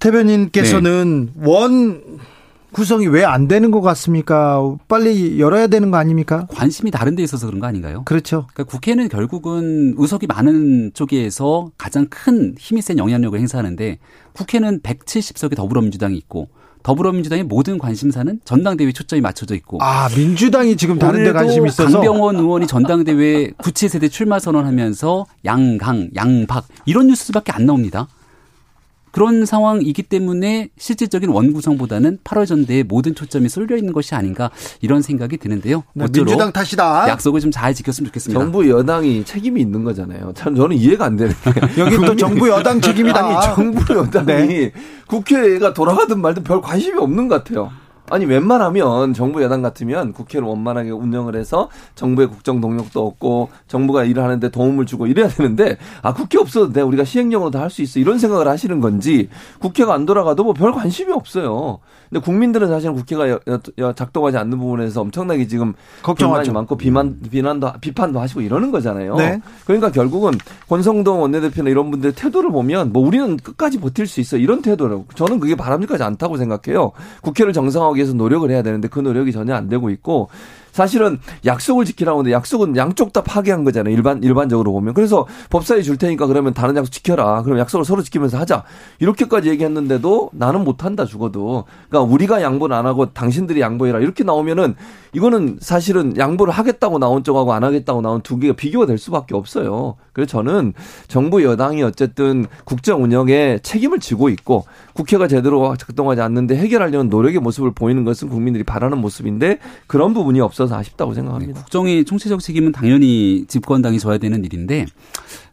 대변인께서는 0.00 1.30
네. 1.34 1.48
원 1.48 2.02
구성이 2.76 3.06
왜 3.06 3.24
안 3.24 3.48
되는 3.48 3.70
것 3.70 3.80
같습니까? 3.80 4.76
빨리 4.86 5.40
열어야 5.40 5.66
되는 5.66 5.90
거 5.90 5.96
아닙니까? 5.96 6.46
관심이 6.50 6.90
다른 6.90 7.16
데 7.16 7.22
있어서 7.22 7.46
그런 7.46 7.58
거 7.58 7.66
아닌가요? 7.66 8.02
그렇죠. 8.04 8.46
그러니까 8.52 8.64
국회는 8.70 9.08
결국은 9.08 9.94
의석이 9.96 10.26
많은 10.26 10.90
쪽에서 10.92 11.70
가장 11.78 12.06
큰 12.10 12.54
힘이 12.58 12.82
센 12.82 12.98
영향력을 12.98 13.38
행사하는데 13.38 13.98
국회는 14.34 14.80
170석의 14.82 15.56
더불어민주당이 15.56 16.18
있고 16.18 16.48
더불어민주당의 16.82 17.44
모든 17.44 17.78
관심사는 17.78 18.40
전당대회 18.44 18.92
초점이 18.92 19.22
맞춰져 19.22 19.54
있고 19.54 19.78
아, 19.80 20.08
민주당이 20.14 20.76
지금 20.76 20.98
다른 20.98 21.24
데 21.24 21.32
관심이 21.32 21.68
있어서 21.68 21.90
강병원 21.90 22.36
의원이 22.36 22.66
전당대회 22.66 23.52
구치세대 23.56 24.08
출마 24.08 24.38
선언하면서 24.38 25.24
양강, 25.46 26.10
양박 26.14 26.66
이런 26.84 27.06
뉴스밖에 27.06 27.52
안 27.52 27.64
나옵니다. 27.64 28.06
그런 29.16 29.46
상황이기 29.46 30.02
때문에 30.02 30.68
실질적인 30.76 31.30
원 31.30 31.54
구성보다는 31.54 32.18
8월 32.22 32.46
전대에 32.46 32.82
모든 32.82 33.14
초점이 33.14 33.48
쏠려 33.48 33.78
있는 33.78 33.94
것이 33.94 34.14
아닌가 34.14 34.50
이런 34.82 35.00
생각이 35.00 35.38
드는데요. 35.38 35.84
네, 35.94 36.04
민주당 36.12 36.52
탓이다. 36.52 37.08
약속을 37.08 37.40
좀 37.40 37.50
잘 37.50 37.72
지켰으면 37.72 38.08
좋겠습니다. 38.08 38.38
정부 38.38 38.68
여당이 38.68 39.24
책임이 39.24 39.58
있는 39.62 39.84
거잖아요. 39.84 40.32
참 40.34 40.54
저는 40.54 40.76
이해가 40.76 41.06
안 41.06 41.16
되는 41.16 41.32
게 41.74 41.80
여기 41.80 41.96
또 41.96 42.14
정부 42.14 42.46
여당 42.50 42.78
책임이다. 42.78 43.24
아니 43.24 43.54
정부 43.54 43.94
여당이 43.94 44.26
네. 44.48 44.72
국회가 45.06 45.72
돌아가든 45.72 46.20
말든 46.20 46.42
별 46.44 46.60
관심이 46.60 46.98
없는 46.98 47.28
것 47.28 47.42
같아요. 47.42 47.70
아니 48.10 48.24
웬만하면 48.24 49.12
정부 49.14 49.42
여당 49.42 49.62
같으면 49.62 50.12
국회를 50.12 50.46
원만하게 50.46 50.90
운영을 50.90 51.36
해서 51.36 51.68
정부의 51.94 52.28
국정 52.28 52.60
동력도 52.60 53.04
없고 53.06 53.48
정부가 53.68 54.04
일을 54.04 54.22
하는데 54.22 54.48
도움을 54.48 54.86
주고 54.86 55.06
이래야 55.06 55.28
되는데 55.28 55.76
아 56.02 56.14
국회 56.14 56.38
없어도 56.38 56.72
돼 56.72 56.80
우리가 56.82 57.04
시행령으로 57.04 57.50
다 57.50 57.60
할 57.60 57.70
수 57.70 57.82
있어 57.82 57.98
이런 57.98 58.18
생각을 58.18 58.46
하시는 58.48 58.80
건지 58.80 59.28
국회가 59.58 59.92
안 59.94 60.06
돌아가도 60.06 60.44
뭐 60.44 60.52
별 60.54 60.72
관심이 60.72 61.12
없어요. 61.12 61.78
근데 62.08 62.24
국민들은 62.24 62.68
사실은 62.68 62.94
국회가 62.94 63.38
작동하지 63.94 64.36
않는 64.38 64.58
부분에서 64.58 65.00
엄청나게 65.00 65.48
지금. 65.48 65.74
불만이 66.28 66.50
많고 66.54 66.76
비만 66.76 67.18
비난도 67.30 67.72
비판도 67.80 68.20
하시고 68.20 68.40
이러는 68.40 68.70
거잖아요. 68.70 69.16
네. 69.16 69.40
그러니까 69.66 69.90
결국은 69.90 70.30
권성동 70.68 71.20
원내대표나 71.22 71.68
이런 71.70 71.90
분들의 71.90 72.14
태도를 72.14 72.50
보면 72.52 72.92
뭐 72.92 73.04
우리는 73.06 73.36
끝까지 73.36 73.80
버틸 73.80 74.06
수 74.06 74.20
있어 74.20 74.36
이런 74.36 74.62
태도라고 74.62 75.06
저는 75.16 75.40
그게 75.40 75.56
바람직하지 75.56 76.04
않다고 76.04 76.36
생각해요. 76.36 76.92
국회를 77.22 77.52
정상화 77.52 77.90
하기 77.96 77.98
위해서 77.98 78.12
노력을 78.12 78.48
해야 78.50 78.62
되는데 78.62 78.88
그 78.88 79.00
노력이 79.00 79.32
전혀 79.32 79.54
안 79.54 79.68
되고 79.68 79.90
있고 79.90 80.28
사실은 80.76 81.18
약속을 81.46 81.86
지키라고 81.86 82.18
하는데 82.18 82.34
약속은 82.34 82.76
양쪽 82.76 83.14
다 83.14 83.22
파괴한 83.22 83.64
거잖아요. 83.64 83.94
일반 83.94 84.22
일반적으로 84.22 84.72
보면. 84.72 84.92
그래서 84.92 85.26
법사위 85.48 85.82
줄 85.82 85.96
테니까 85.96 86.26
그러면 86.26 86.52
다른 86.52 86.76
약속 86.76 86.92
지켜라. 86.92 87.40
그럼 87.44 87.58
약속을 87.58 87.86
서로 87.86 88.02
지키면서 88.02 88.36
하자. 88.36 88.62
이렇게까지 88.98 89.48
얘기했는데도 89.48 90.32
나는 90.34 90.64
못 90.64 90.84
한다 90.84 91.06
죽어도. 91.06 91.64
그러니까 91.88 92.12
우리가 92.12 92.42
양보를 92.42 92.76
안 92.76 92.84
하고 92.84 93.06
당신들이 93.06 93.62
양보해라. 93.62 94.00
이렇게 94.00 94.22
나오면은 94.22 94.74
이거는 95.14 95.60
사실은 95.62 96.14
양보를 96.14 96.52
하겠다고 96.52 96.98
나온 96.98 97.24
쪽하고 97.24 97.54
안 97.54 97.64
하겠다고 97.64 98.02
나온 98.02 98.20
두 98.20 98.38
개가 98.38 98.52
비교가 98.52 98.84
될 98.84 98.98
수밖에 98.98 99.34
없어요. 99.34 99.96
그래서 100.12 100.28
저는 100.28 100.74
정부 101.08 101.42
여당이 101.42 101.82
어쨌든 101.84 102.44
국정 102.66 103.02
운영에 103.02 103.60
책임을 103.62 103.98
지고 103.98 104.28
있고 104.28 104.66
국회가 104.96 105.28
제대로 105.28 105.76
작동하지 105.76 106.22
않는데 106.22 106.56
해결하려는 106.56 107.10
노력의 107.10 107.40
모습을 107.40 107.72
보이는 107.72 108.02
것은 108.04 108.28
국민들이 108.28 108.64
바라는 108.64 108.98
모습인데 108.98 109.58
그런 109.86 110.14
부분이 110.14 110.40
없어서 110.40 110.74
아쉽다고 110.76 111.14
생각합니다. 111.14 111.60
국정의 111.60 112.04
총체적 112.04 112.40
책임은 112.40 112.72
당연히 112.72 113.44
집권당이 113.46 113.98
져야 113.98 114.18
되는 114.18 114.44
일인데 114.44 114.86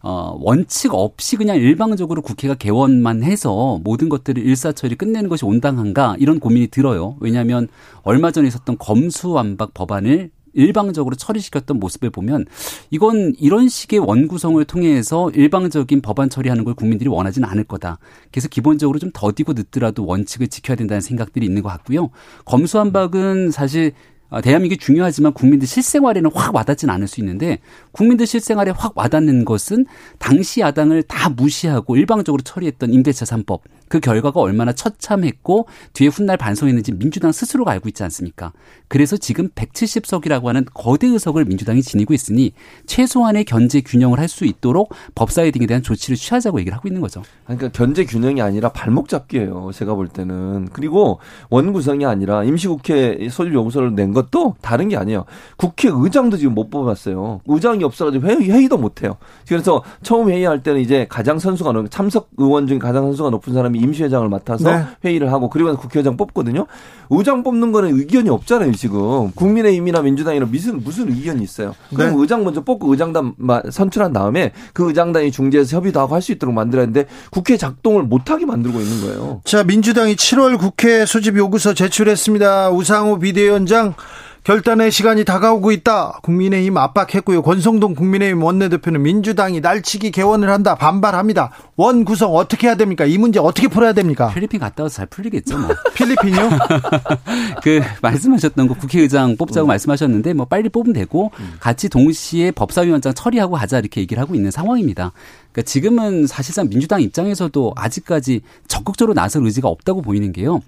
어, 0.02 0.38
원칙 0.40 0.94
없이 0.94 1.36
그냥 1.36 1.58
일방적으로 1.58 2.22
국회가 2.22 2.56
개원만 2.56 3.24
해서 3.24 3.80
모든 3.84 4.10
것들을 4.10 4.44
일사처리 4.44 4.96
끝내는 4.96 5.30
것이 5.30 5.46
온당한가 5.46 6.16
이런 6.20 6.40
고민이 6.40 6.68
들어요. 6.68 7.16
왜냐하면 7.20 7.68
얼마 8.04 8.32
전에 8.32 8.48
있었던 8.48 8.78
검수완박 8.78 9.74
법안을 9.74 10.32
일방적으로 10.54 11.16
처리시켰던 11.16 11.80
모습을 11.80 12.10
보면 12.10 12.46
이건 12.90 13.34
이런 13.40 13.68
식의 13.68 14.00
원구성을 14.00 14.64
통해서 14.66 15.30
일방적인 15.32 16.02
법안 16.02 16.30
처리하는 16.30 16.64
걸 16.64 16.74
국민들이 16.74 17.10
원하지는 17.10 17.48
않을 17.48 17.64
거다. 17.66 18.00
그래서 18.32 18.48
기본적으로 18.48 19.00
좀 19.00 19.12
더디고 19.14 19.54
늦더라도 19.54 20.06
원칙을 20.06 20.48
지켜야 20.48 20.76
된다는 20.76 21.02
생각들이 21.02 21.46
있는 21.46 21.62
것 21.62 21.70
같고요. 21.70 22.10
검수완박은 22.46 23.52
사실 23.52 23.94
아, 24.34 24.42
대한민국이 24.42 24.84
중요하지만 24.84 25.32
국민들 25.32 25.68
실생활에는 25.68 26.32
확 26.34 26.56
와닿지는 26.56 26.92
않을 26.92 27.08
수 27.08 27.20
있는데 27.20 27.60
국민들 27.92 28.26
실생활에 28.26 28.72
확 28.72 28.98
와닿는 28.98 29.46
것은 29.46 29.86
당시 30.18 30.62
야당을 30.62 31.04
다 31.04 31.30
무시하고 31.30 31.96
일방적으로 31.98 32.42
처리했던 32.42 32.92
임대차 32.92 33.26
3법 33.26 33.60
그 33.88 34.00
결과가 34.00 34.42
얼마나 34.42 34.74
처참했고 34.74 35.68
뒤에 35.94 36.08
훗날 36.10 36.36
반성했는지 36.36 36.92
민주당 36.94 37.32
스스로가 37.32 37.72
알고 37.72 37.88
있지 37.90 38.04
않습니까? 38.04 38.52
그래서 38.90 39.16
지금 39.16 39.48
170석이라고 39.50 40.46
하는 40.46 40.66
거대 40.74 41.08
의석을 41.08 41.46
민주당이 41.46 41.82
지니고 41.82 42.14
있으니 42.14 42.52
최소한의 42.88 43.46
견제 43.46 43.80
균형을 43.82 44.20
할 44.20 44.34
수 44.34 44.46
있도록 44.46 44.94
법사위 45.16 45.52
등에 45.52 45.68
대한 45.68 45.84
조치를 45.84 46.18
취하자고 46.18 46.60
얘기를 46.60 46.76
하고 46.76 46.88
있는 46.88 47.02
거죠. 47.02 47.22
그러니까 47.46 47.70
견제 47.70 48.04
균형이 48.04 48.42
아니라 48.42 48.70
발목 48.70 49.08
잡기예요. 49.08 49.70
제가 49.74 49.94
볼 49.94 50.08
때는. 50.08 50.70
그리고 50.74 51.20
원구성이 51.50 52.06
아니라 52.06 52.44
임시국회 52.44 53.28
소집 53.30 53.54
요구서를 53.54 53.94
낸 53.96 54.12
것도 54.14 54.56
다른 54.62 54.90
게 54.90 54.98
아니에요. 54.98 55.26
국회의장도 55.58 56.38
지금 56.38 56.56
못 56.56 56.70
뽑았어요. 56.70 57.42
의장이 57.46 57.84
없어가지고 57.84 58.28
회의, 58.28 58.50
회의도 58.50 58.78
못 58.78 59.04
해요. 59.04 59.18
그래서 59.48 59.84
처음 60.02 60.30
회의할 60.30 60.64
때는 60.64 60.82
이제 60.82 61.06
가장 61.10 61.38
선수가 61.38 61.72
높은 61.72 61.90
참석 61.90 62.30
의원 62.38 62.66
중에 62.66 62.80
가장 62.80 63.04
선수가 63.04 63.30
높은 63.30 63.54
사람이 63.54 63.73
임시회장을 63.80 64.28
맡아서 64.30 64.72
네. 64.72 64.84
회의를 65.06 65.32
하고 65.32 65.50
그리고 65.50 65.76
국회의장 65.78 66.18
뽑거든요. 66.18 66.66
의장 67.10 67.44
뽑는 67.44 67.72
거는 67.72 67.98
의견이 67.98 68.30
없잖아요, 68.30 68.72
지금. 68.74 69.32
국민의힘이나 69.32 70.02
민주당이나 70.02 70.46
무슨 70.46 70.84
무슨 70.84 71.10
의견이 71.10 71.44
있어요. 71.44 71.74
그럼 71.94 72.12
네. 72.16 72.22
의장 72.22 72.44
먼저 72.44 72.62
뽑고 72.62 72.92
의장단 72.92 73.34
마- 73.38 73.62
선출한 73.70 74.14
다음에 74.14 74.52
그 74.74 74.88
의장단이 74.88 75.32
중재해서 75.32 75.78
협의도 75.78 76.00
하고 76.00 76.16
할 76.16 76.22
수 76.24 76.32
있도록 76.32 76.56
만들어야 76.56 76.86
되는데 76.86 77.06
국회 77.32 77.58
작동을 77.58 78.04
못하게 78.04 78.46
만들고 78.46 78.80
있는 78.80 79.02
거예요. 79.02 79.42
자, 79.44 79.64
민주당이 79.66 80.16
7월 80.16 80.58
국회 80.58 81.06
소집 81.06 81.38
요구서 81.38 81.74
제출했습니다. 81.74 82.72
우상호 82.72 83.20
비대위원장 83.20 83.94
결단의 84.44 84.92
시간이 84.92 85.24
다가오고 85.24 85.72
있다. 85.72 86.20
국민의힘 86.22 86.76
압박했고요. 86.76 87.42
권성동 87.44 87.96
국민의힘 87.96 88.44
원내대표는 88.44 89.02
민주당이 89.02 89.62
날치기 89.62 90.12
개원을 90.12 90.50
한다. 90.50 90.76
반발합니다. 90.76 91.52
원 91.78 92.04
구성 92.04 92.36
어떻게 92.36 92.68
해야 92.68 92.76
됩니까? 92.76 93.06
이 93.06 93.18
문제 93.18 93.40
어떻게 93.40 93.70
풀어야 93.70 93.94
됩니까? 93.94 94.34
필리핀 94.34 94.60
갔다 94.60 94.84
와서 94.84 94.98
잘 94.98 95.06
풀리겠죠, 95.06 95.58
뭐. 95.58 95.70
필리핀이요? 95.96 96.50
그 97.64 97.82
말씀하셨던 98.02 98.68
거 98.68 98.74
국회의장 98.74 99.38
뽑자고 99.38 99.66
말씀하셨는데 99.66 100.34
뭐 100.34 100.46
빨리 100.46 100.68
뽑으면 100.68 100.94
되고 100.94 101.32
같이 101.62 101.88
동시에 101.88 102.52
법사위원장 102.52 103.14
처리하고 103.14 103.56
하자 103.56 103.80
이렇게 103.80 104.02
얘기를 104.02 104.22
하고 104.22 104.36
있는 104.36 104.52
상황입니다. 104.52 105.14
그러니까 105.54 105.62
지금은 105.70 106.28
사실상 106.28 106.68
민주당 106.68 107.02
입장에서도 107.02 107.74
아직까지 107.78 108.42
적극적으로 108.68 109.14
나설 109.14 109.46
의지가 109.46 109.70
없다고 109.70 110.02
보이는 110.02 110.34
게요. 110.34 110.60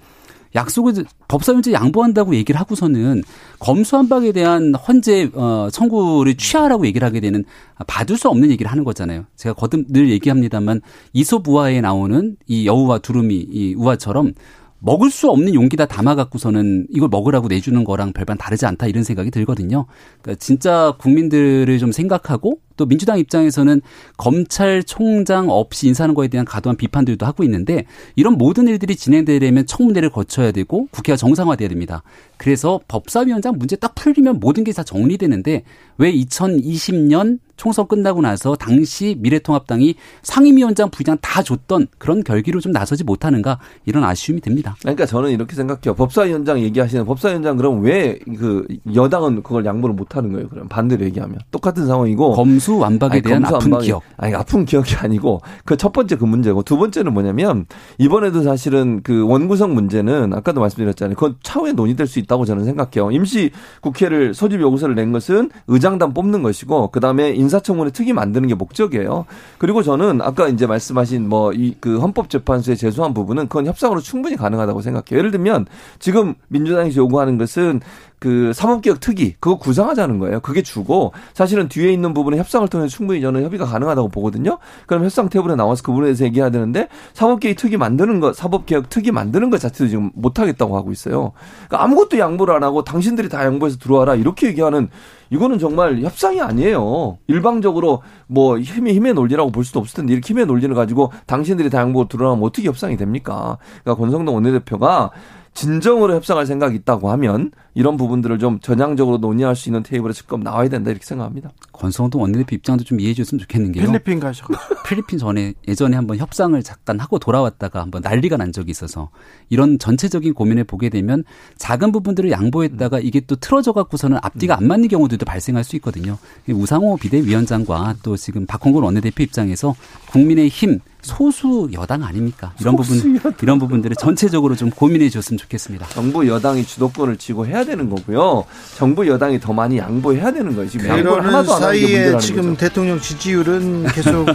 약속을 0.56 1.06
법사위원장 1.28 1.74
양보한다고 1.74 2.36
얘기를 2.36 2.60
하고서는 2.60 3.24
검수한박에 3.60 4.32
대한 4.32 4.74
헌재 4.74 5.32
어, 5.34 5.68
청구를 5.72 6.38
취하라고 6.38 6.86
얘기를 6.86 7.06
하게 7.06 7.20
되는 7.20 7.44
받을 7.88 8.18
수 8.18 8.30
없는 8.30 8.50
얘기를 8.52 8.72
하는 8.72 8.84
거잖아요. 8.84 9.26
제가 9.36 9.54
거듭 9.54 9.86
늘 9.90 10.10
얘기합니다만 10.10 10.82
이솝 11.14 11.48
우화에 11.48 11.82
나오는 11.82 12.38
이 12.48 12.66
여우와 12.66 13.00
두루미 13.00 13.36
이 13.36 13.76
우화처럼 13.76 14.34
먹을 14.80 15.10
수 15.10 15.30
없는 15.32 15.56
용기다 15.56 15.88
담아갖고서는 15.88 16.88
이걸 16.92 17.10
먹으라고 17.10 17.48
내주는 17.48 17.84
거랑 17.84 18.14
별반 18.14 18.38
다르지 18.38 18.66
않다 18.66 18.88
이런 18.88 19.04
생각이 19.04 19.32
들거든요. 19.32 19.88
그러니까 20.22 20.40
진짜 20.40 20.94
국민들을 21.00 21.78
좀 21.80 21.92
생각하고 21.92 22.60
또 22.78 22.86
민주당 22.86 23.18
입장에서는 23.20 23.82
검찰총장 24.18 25.50
없이 25.50 25.88
인사하는 25.88 26.14
거에 26.16 26.28
대한 26.28 26.46
과도한 26.46 26.78
비판들도 26.78 27.26
하고 27.26 27.44
있는데 27.44 27.86
이런 28.16 28.38
모든 28.38 28.68
일들이 28.68 28.96
진행되려면 28.96 29.66
청문회를 29.66 30.10
거쳐야 30.10 30.52
되고 30.52 30.88
국회가 30.92 31.16
정상화돼야 31.18 31.70
됩니다. 31.70 32.04
그래서 32.38 32.80
법사위원장 32.88 33.58
문제 33.58 33.76
딱 33.76 33.96
풀리면 33.96 34.40
모든 34.40 34.64
게 34.64 34.76
다 34.76 34.84
정리되는데 34.84 35.64
왜 35.98 36.12
2020년 36.14 37.40
총선 37.56 37.88
끝나고 37.88 38.20
나서 38.20 38.56
당시 38.58 39.16
미래통합당이 39.20 39.96
상임위원장 40.24 40.90
부장 40.90 41.18
다 41.22 41.42
줬던 41.42 41.88
그런 41.98 42.22
결기로 42.22 42.60
좀 42.60 42.74
나서지 42.74 43.06
못하는가 43.06 43.60
이런 43.86 44.04
아쉬움이 44.04 44.42
듭니다. 44.42 44.76
그러니까 44.82 45.06
저는 45.06 45.32
이렇게 45.32 45.56
생각해요. 45.56 45.96
법사위원장 45.96 46.60
얘기하시는 46.60 47.06
법사위원장 47.06 47.56
그럼 47.56 47.82
왜 47.84 48.20
그 48.38 48.68
여당은 48.94 49.44
그걸 49.44 49.66
양보를 49.66 49.96
못 49.96 50.18
하는 50.18 50.34
거예요? 50.34 50.50
그럼 50.50 50.68
반대로 50.68 51.06
얘기하면 51.06 51.40
똑같은 51.52 51.86
상황이고 51.88 52.34
검수 52.34 52.65
완박에 52.74 53.14
아니, 53.14 53.22
대한 53.22 53.42
검수 53.44 53.56
아픈 53.56 53.72
안방이- 53.72 53.84
기억. 53.84 54.04
아니 54.18 54.34
아픈 54.36 54.66
기억이 54.66 54.96
아니고 54.96 55.42
그 55.66 55.76
첫 55.78 55.94
번째 55.94 56.16
그 56.16 56.26
문제고 56.26 56.64
두 56.64 56.78
번째는 56.78 57.14
뭐냐면 57.14 57.66
이번에도 57.98 58.42
사실은 58.44 59.02
그 59.04 59.26
원구성 59.28 59.74
문제는 59.76 60.34
아까도 60.34 60.62
말씀드렸잖아요. 60.62 61.16
그건 61.16 61.36
차후에 61.44 61.74
논의될 61.74 62.08
수 62.08 62.20
있다고 62.20 62.46
저는 62.46 62.66
생각해요. 62.66 63.12
임시 63.12 63.52
국회를 63.82 64.34
소집 64.34 64.60
요구서를 64.62 64.96
낸 64.96 65.12
것은 65.12 65.50
의장단 65.68 66.14
뽑는 66.14 66.42
것이고 66.44 66.90
그 66.92 67.00
다음에 67.00 67.32
인사청문회 67.32 67.92
특위 67.92 68.14
만드는 68.14 68.48
게 68.48 68.56
목적이에요. 68.56 69.26
그리고 69.58 69.84
저는 69.84 70.22
아까 70.22 70.48
이제 70.48 70.66
말씀하신 70.66 71.30
뭐 71.30 71.52
이 71.54 71.76
그 71.80 72.00
헌법재판소에 72.00 72.76
제소한 72.76 73.14
부분은 73.14 73.48
그건 73.48 73.66
협상으로 73.68 74.00
충분히 74.00 74.36
가능하다고 74.36 74.82
생각해요. 74.82 75.18
예를 75.20 75.32
들면 75.32 75.66
지금 76.00 76.34
민주당이 76.48 76.96
요구하는 76.96 77.38
것은 77.38 77.82
그 78.26 78.54
사법개혁 78.54 79.02
특위 79.02 79.36
그거 79.40 79.60
구상하자는 79.60 80.18
거예요. 80.18 80.40
그게 80.40 80.64
주고 80.64 81.14
사실은 81.36 81.68
뒤에 81.68 81.94
있는 81.94 82.16
부분에 82.16 82.38
협상을 82.38 82.68
통해 82.70 82.88
서 82.88 82.90
충분히 82.90 83.22
저는 83.22 83.44
협의가 83.44 83.66
가능하다고 83.66 84.08
보거든요. 84.08 84.58
그럼 84.88 85.04
협상 85.04 85.30
테이블에 85.30 85.54
나와서 85.54 85.84
그 85.84 85.92
부분에 85.92 86.08
대해서 86.08 86.26
얘기해야 86.26 86.50
되는데 86.50 86.88
사법개혁 87.14 87.56
특위 87.56 87.78
만드는 87.78 88.20
것, 88.22 88.36
사법개혁 88.36 88.90
특위 88.90 89.12
만드는 89.12 89.52
것 89.52 89.60
자체도 89.60 89.90
지금 89.90 90.10
못 90.16 90.40
하겠다고 90.40 90.76
하고 90.76 90.92
있어요. 90.92 91.34
그러니까 91.68 91.84
아무것도 91.84 92.18
양보를 92.18 92.56
안 92.56 92.64
하고 92.64 92.84
당신들이 92.84 93.30
다 93.30 93.46
양보해서 93.46 93.78
들어와라 93.78 94.16
이렇게 94.16 94.48
얘기하는 94.48 94.90
이거는 95.30 95.60
정말 95.60 96.02
협상이 96.02 96.42
아니에요. 96.42 97.18
일방적으로 97.28 98.02
뭐 98.28 98.58
힘의 98.58 98.96
힘의 98.96 99.14
논리라고 99.14 99.52
볼 99.52 99.64
수도 99.64 99.80
없을 99.80 99.98
텐데 99.98 100.14
이렇게 100.14 100.34
힘의 100.34 100.46
논리를 100.46 100.74
가지고 100.74 101.12
당신들이 101.28 101.70
당양보고 101.70 102.08
드러나면 102.08 102.44
어떻게 102.44 102.68
협상이 102.68 102.98
됩니까? 102.98 103.58
그러니까 103.84 104.02
권성동 104.02 104.34
원내대표가 104.34 105.12
진정으로 105.56 106.14
협상할 106.16 106.46
생각이 106.46 106.76
있다고 106.76 107.10
하면 107.12 107.52
이런 107.74 107.96
부분들을 107.96 108.40
좀 108.40 108.60
전향적으로 108.60 109.18
논의할 109.18 109.56
수 109.56 109.70
있는 109.70 109.84
테이블에 109.84 110.12
적극 110.14 110.44
나와야 110.44 110.68
된다 110.68 110.92
이렇게 110.92 111.06
생각합니다. 111.06 111.50
권성동 111.72 112.22
원내대표 112.22 112.56
입장도 112.58 112.84
좀 112.84 113.00
이해해 113.00 113.14
줬으면 113.14 113.40
좋겠는 113.40 113.72
게요. 113.72 113.86
필리핀 113.86 114.20
가셔. 114.20 114.46
필리핀 114.86 115.18
전에 115.18 115.54
예전에 115.68 115.96
한번 115.96 116.18
협상을 116.18 116.62
잠깐 116.62 117.00
하고 117.00 117.20
돌아왔다가 117.20 117.82
한번 117.82 118.02
난리가 118.02 118.36
난 118.36 118.52
적이 118.52 118.72
있어서 118.72 119.10
이런 119.50 119.80
전체적인 119.80 120.34
고민을 120.34 120.66
보게 120.66 120.90
되면 120.90 121.24
작은 121.58 121.94
부분들을 121.94 122.32
양보했다가 122.32 123.00
이게 123.00 123.22
또 123.22 123.38
틀어져 123.38 123.72
갖고서는 123.72 124.20
앞뒤가 124.22 124.58
안 124.58 124.68
맞는 124.68 124.90
경우들도 124.90 125.26
발생할 125.26 125.64
수 125.64 125.78
있거든요. 125.78 126.18
우상호 126.50 126.98
비대위원장과 126.98 127.96
또 128.04 128.18
지금 128.18 128.46
박홍근 128.46 128.84
원내대표 128.84 129.24
입장에서 129.24 129.74
국민의 130.12 130.50
힘 130.50 130.82
소수 131.06 131.70
여당 131.74 132.04
아닙니까? 132.04 132.52
이런 132.60 132.76
부분 132.76 133.16
여당. 133.16 133.34
이런 133.42 133.60
부분들을 133.60 133.96
전체적으로 133.96 134.56
좀 134.56 134.70
고민해 134.70 135.10
줬으면 135.10 135.38
좋겠습니다. 135.38 135.88
정부 135.90 136.28
여당이 136.28 136.66
주도권을 136.66 137.18
쥐고 137.18 137.46
해야 137.48 137.64
되는 137.64 137.90
거고요. 137.90 138.46
정부 138.78 139.08
여당이 139.08 139.40
더 139.40 139.54
많이 139.54 139.78
양보해야 139.78 140.32
되는 140.32 140.56
거예요. 140.56 140.70
지금 140.70 140.88
양보를 140.88 141.26
하나도 141.26 141.54
안 141.56 141.64
하는 141.64 141.74
게 141.80 141.82
문제라는 141.88 142.20
지금 142.20 142.44
거죠. 142.44 142.58
대통령 142.58 143.00
지지율은 143.00 143.86
계속 143.94 144.28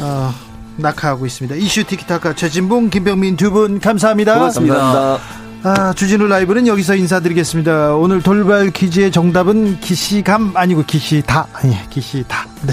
어, 0.00 0.32
낙하하고 0.78 1.26
있습니다. 1.26 1.56
이슈 1.56 1.84
티키타카 1.84 2.34
최진봉 2.34 2.90
김병민 2.90 3.36
두 3.36 3.50
분 3.50 3.80
감사합니다. 3.80 4.34
고맙습니다. 4.34 4.74
감사합니다. 4.76 5.40
아, 5.62 5.92
주진우 5.92 6.26
라이브는 6.26 6.66
여기서 6.66 6.94
인사드리겠습니다. 6.94 7.94
오늘 7.96 8.22
돌발 8.22 8.70
퀴즈의 8.70 9.12
정답은 9.12 9.78
기시감 9.80 10.52
아니고 10.54 10.84
기시다. 10.86 11.48
아니, 11.52 11.76
기시다. 11.90 12.46
네. 12.62 12.72